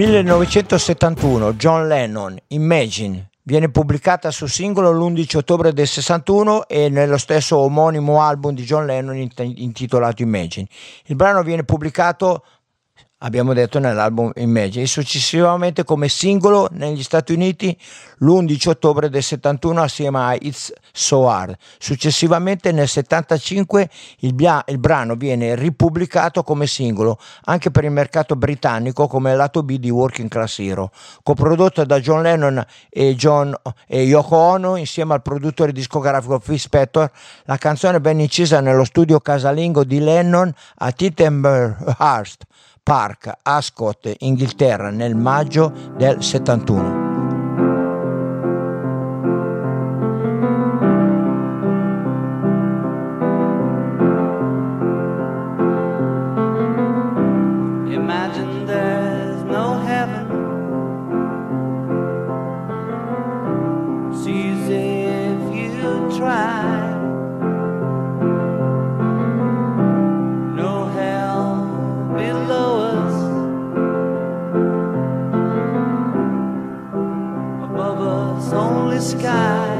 1971, 0.04 1.52
John 1.54 1.86
Lennon, 1.86 2.36
Imagine, 2.48 3.30
viene 3.44 3.70
pubblicata 3.70 4.32
su 4.32 4.48
singolo 4.48 4.90
l'11 4.90 5.36
ottobre 5.36 5.72
del 5.72 5.86
61 5.86 6.66
e 6.66 6.88
nello 6.88 7.16
stesso 7.16 7.58
omonimo 7.58 8.20
album 8.20 8.52
di 8.52 8.64
John 8.64 8.84
Lennon 8.84 9.16
int- 9.16 9.38
intitolato 9.38 10.22
Imagine. 10.22 10.66
Il 11.04 11.14
brano 11.14 11.44
viene 11.44 11.62
pubblicato 11.62 12.44
abbiamo 13.22 13.52
detto 13.52 13.78
nell'album 13.78 14.30
Imagine, 14.36 14.84
e 14.84 14.86
successivamente 14.86 15.84
come 15.84 16.08
singolo 16.08 16.68
negli 16.72 17.02
Stati 17.02 17.32
Uniti 17.32 17.76
l'11 18.18 18.68
ottobre 18.68 19.08
del 19.08 19.22
71 19.22 19.82
assieme 19.82 20.18
a 20.18 20.34
It's 20.34 20.72
So 20.92 21.28
Hard. 21.28 21.56
Successivamente 21.78 22.72
nel 22.72 22.88
75 22.88 23.88
il, 24.18 24.34
bia- 24.34 24.62
il 24.66 24.78
brano 24.78 25.14
viene 25.14 25.54
ripubblicato 25.54 26.42
come 26.42 26.66
singolo 26.66 27.18
anche 27.44 27.70
per 27.70 27.84
il 27.84 27.90
mercato 27.90 28.36
britannico 28.36 29.06
come 29.06 29.34
lato 29.34 29.62
B 29.62 29.76
di 29.76 29.90
Working 29.90 30.28
Class 30.28 30.58
Hero, 30.58 30.90
coprodotto 31.22 31.84
da 31.84 32.00
John 32.00 32.22
Lennon 32.22 32.64
e, 32.88 33.14
John, 33.14 33.54
e 33.86 34.02
Yoko 34.02 34.36
Ono 34.36 34.76
insieme 34.76 35.14
al 35.14 35.22
produttore 35.22 35.72
discografico 35.72 36.38
Phil 36.38 36.58
Spector. 36.58 37.10
La 37.44 37.56
canzone 37.56 38.00
venne 38.00 38.22
incisa 38.22 38.60
nello 38.60 38.84
studio 38.84 39.20
casalingo 39.20 39.84
di 39.84 40.00
Lennon 40.00 40.52
a 40.76 40.92
Tittenhurst 40.92 42.46
Park, 42.82 43.32
Ascot, 43.42 44.12
Inghilterra, 44.18 44.90
nel 44.90 45.14
maggio 45.14 45.72
del 45.96 46.22
71. 46.22 47.11
Sky. 79.02 79.71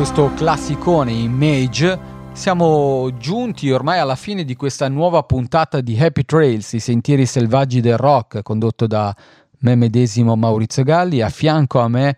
Questo 0.00 0.32
classicone 0.32 1.12
Image 1.12 1.98
siamo 2.32 3.14
giunti 3.18 3.70
ormai 3.70 3.98
alla 3.98 4.16
fine 4.16 4.44
di 4.44 4.56
questa 4.56 4.88
nuova 4.88 5.22
puntata 5.24 5.82
di 5.82 5.94
Happy 6.00 6.24
Trails, 6.24 6.72
i 6.72 6.80
sentieri 6.80 7.26
selvaggi 7.26 7.82
del 7.82 7.98
rock, 7.98 8.40
condotto 8.40 8.86
da 8.86 9.14
me 9.58 9.74
medesimo 9.74 10.36
Maurizio 10.36 10.84
Galli, 10.84 11.20
a 11.20 11.28
fianco 11.28 11.80
a 11.80 11.88
me 11.88 12.16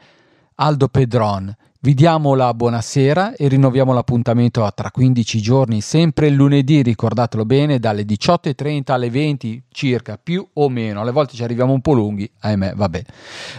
Aldo 0.54 0.86
Pedron. 0.86 1.52
Vi 1.84 1.94
diamo 1.94 2.36
la 2.36 2.54
buonasera 2.54 3.34
e 3.34 3.48
rinnoviamo 3.48 3.92
l'appuntamento 3.92 4.64
a 4.64 4.70
tra 4.70 4.92
15 4.92 5.40
giorni, 5.40 5.80
sempre 5.80 6.30
lunedì, 6.30 6.80
ricordatelo 6.80 7.44
bene, 7.44 7.80
dalle 7.80 8.04
18.30 8.04 8.92
alle 8.92 9.10
20 9.10 9.64
circa, 9.68 10.16
più 10.16 10.46
o 10.52 10.68
meno. 10.68 11.00
Alle 11.00 11.10
volte 11.10 11.34
ci 11.34 11.42
arriviamo 11.42 11.72
un 11.72 11.80
po' 11.80 11.94
lunghi, 11.94 12.30
ahimè, 12.38 12.74
vabbè. 12.76 13.02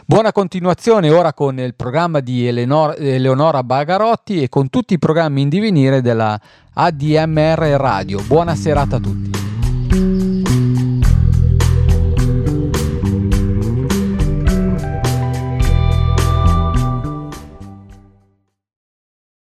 Buona 0.05 0.31
continuazione 0.31 1.09
ora 1.09 1.33
con 1.33 1.59
il 1.59 1.75
programma 1.75 2.21
di 2.21 2.47
Eleonora, 2.47 2.95
Eleonora 2.95 3.61
Bagarotti 3.61 4.41
e 4.41 4.47
con 4.47 4.69
tutti 4.69 4.93
i 4.93 4.99
programmi 4.99 5.41
in 5.41 5.49
divenire 5.49 5.99
della 5.99 6.39
ADMR 6.75 7.75
Radio. 7.75 8.21
Buona 8.21 8.55
serata 8.55 8.95
a 8.95 8.99
tutti. 9.01 10.32